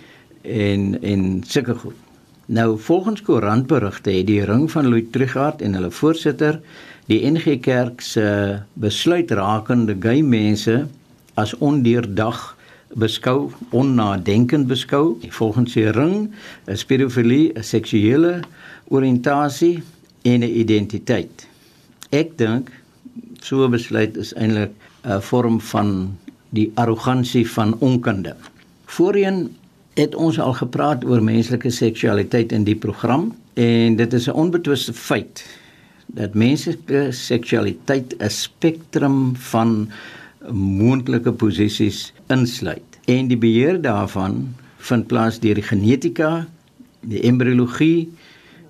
en 0.42 1.02
en 1.02 1.42
sulke 1.46 1.74
goed. 1.74 1.96
Nou 2.46 2.78
volgens 2.78 3.22
koerantberigte 3.22 4.10
het 4.10 4.26
die 4.26 4.44
ring 4.44 4.70
van 4.70 4.88
Louis 4.88 5.04
Trichardt 5.10 5.62
en 5.62 5.74
hulle 5.74 5.90
voorsitter 5.90 6.60
die 7.06 7.22
NG 7.30 7.60
Kerk 7.60 8.00
se 8.00 8.58
besluit 8.74 9.30
rakende 9.30 9.96
gay 10.00 10.20
mense 10.22 10.86
as 11.34 11.54
ondeurdag 11.58 12.56
beskou, 12.94 13.50
onnadenkend 13.70 14.66
beskou. 14.66 15.18
Volgens 15.28 15.72
die 15.72 15.90
ring 15.90 16.30
is 16.66 16.84
pedofilie 16.84 17.52
'n 17.54 17.62
seksuele 17.62 18.40
oriëntasie 18.88 19.82
en 20.22 20.40
'n 20.40 20.56
identiteit. 20.58 21.46
Ek 22.10 22.36
dink 22.38 22.70
so 23.40 23.64
'n 23.64 23.70
besluit 23.70 24.16
is 24.16 24.34
eintlik 24.34 24.72
'n 25.04 25.20
vorm 25.20 25.60
van 25.60 26.18
die 26.48 26.70
arrogansie 26.74 27.50
van 27.50 27.78
onkunde. 27.78 28.34
Voorheen 28.84 29.56
het 29.94 30.14
ons 30.14 30.38
al 30.40 30.52
gepraat 30.52 31.04
oor 31.04 31.22
menslike 31.22 31.70
seksualiteit 31.70 32.52
in 32.52 32.64
die 32.64 32.76
program 32.76 33.34
en 33.54 33.96
dit 33.96 34.12
is 34.12 34.26
'n 34.28 34.34
onbetwiste 34.34 34.92
feit 34.92 35.44
dat 36.06 36.34
menslike 36.34 37.08
seksualiteit 37.10 38.14
'n 38.18 38.30
spektrum 38.30 39.36
van 39.36 39.90
moontlike 40.48 41.32
posisies 41.32 42.12
insluit 42.32 42.98
en 43.10 43.28
die 43.28 43.38
beheer 43.38 43.80
daarvan 43.82 44.54
vind 44.80 45.06
plaas 45.10 45.40
deur 45.42 45.58
die 45.58 45.66
genetika, 45.66 46.46
die 47.00 47.20
embriologie, 47.28 48.08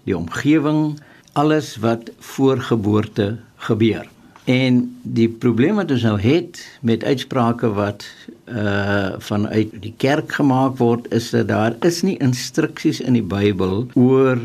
die 0.06 0.16
omgewing, 0.16 0.98
alles 1.38 1.76
wat 1.82 2.10
voor 2.18 2.60
geboorte 2.60 3.36
gebeur. 3.68 4.08
En 4.50 4.80
die 5.02 5.28
probleem 5.28 5.78
wat 5.78 5.92
ons 5.94 6.02
nou 6.02 6.16
het 6.20 6.58
met 6.82 7.04
uitsprake 7.04 7.70
wat 7.76 8.06
uh 8.50 9.18
vanuit 9.22 9.74
die 9.82 9.92
kerk 9.96 10.32
gemaak 10.40 10.78
word 10.80 11.06
is 11.14 11.30
dat 11.30 11.48
daar 11.48 11.76
is 11.86 12.00
nie 12.02 12.16
instruksies 12.18 13.00
in 13.00 13.18
die 13.18 13.26
Bybel 13.26 13.84
oor 13.94 14.40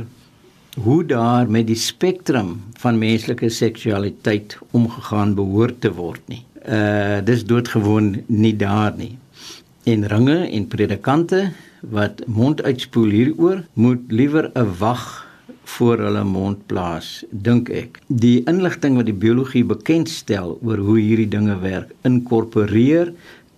hoe 0.83 1.05
daar 1.07 1.49
met 1.49 1.67
die 1.67 1.79
spektrum 1.79 2.59
van 2.83 2.99
menslike 2.99 3.49
seksualiteit 3.49 4.57
omgegaan 4.71 5.33
behoort 5.35 5.81
te 5.81 5.93
word 5.93 6.21
nie. 6.27 6.43
Uh 6.65 7.21
dis 7.25 7.45
doodgewoon 7.45 8.23
nie 8.25 8.55
daar 8.55 8.93
nie. 8.97 9.17
En 9.85 10.07
ringe 10.07 10.49
en 10.49 10.67
predikante 10.67 11.51
wat 11.81 12.23
mond 12.25 12.63
uitspoel 12.63 13.09
hieroor 13.09 13.63
moet 13.73 14.01
liewer 14.07 14.51
'n 14.53 14.77
wag 14.79 15.25
voor 15.63 15.97
hulle 15.99 16.23
mond 16.23 16.65
plaas, 16.65 17.23
dink 17.29 17.69
ek. 17.69 17.99
Die 18.07 18.43
inligting 18.45 18.95
wat 18.95 19.05
die 19.05 19.17
biologie 19.17 19.65
bekendstel 19.65 20.59
oor 20.61 20.77
hoe 20.77 20.99
hierdie 20.99 21.27
dinge 21.27 21.59
werk, 21.59 21.91
inkorporeer 22.01 23.13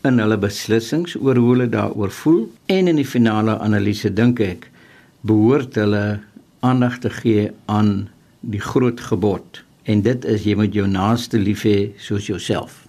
in 0.08 0.20
hulle 0.20 0.38
beslissings 0.38 1.15
oor 1.20 1.36
hoe 1.36 1.52
hulle 1.52 1.70
daaroor 1.70 2.12
voel 2.12 2.41
en 2.65 2.88
in 2.88 2.96
die 2.96 3.08
finale 3.08 3.58
analise 3.60 4.13
dink 4.13 4.39
ek 4.39 4.70
behoort 5.28 5.76
hulle 5.76 6.20
aandag 6.60 7.00
te 7.04 7.10
gee 7.10 7.52
aan 7.65 8.10
die 8.41 8.62
groot 8.62 9.02
gebod 9.10 9.63
en 9.84 10.02
dit 10.02 10.26
is 10.26 10.43
jy 10.48 10.56
moet 10.60 10.76
jou 10.76 10.88
naaste 10.88 11.39
lief 11.39 11.63
hê 11.67 11.91
soos 11.98 12.28
jouself. 12.28 12.87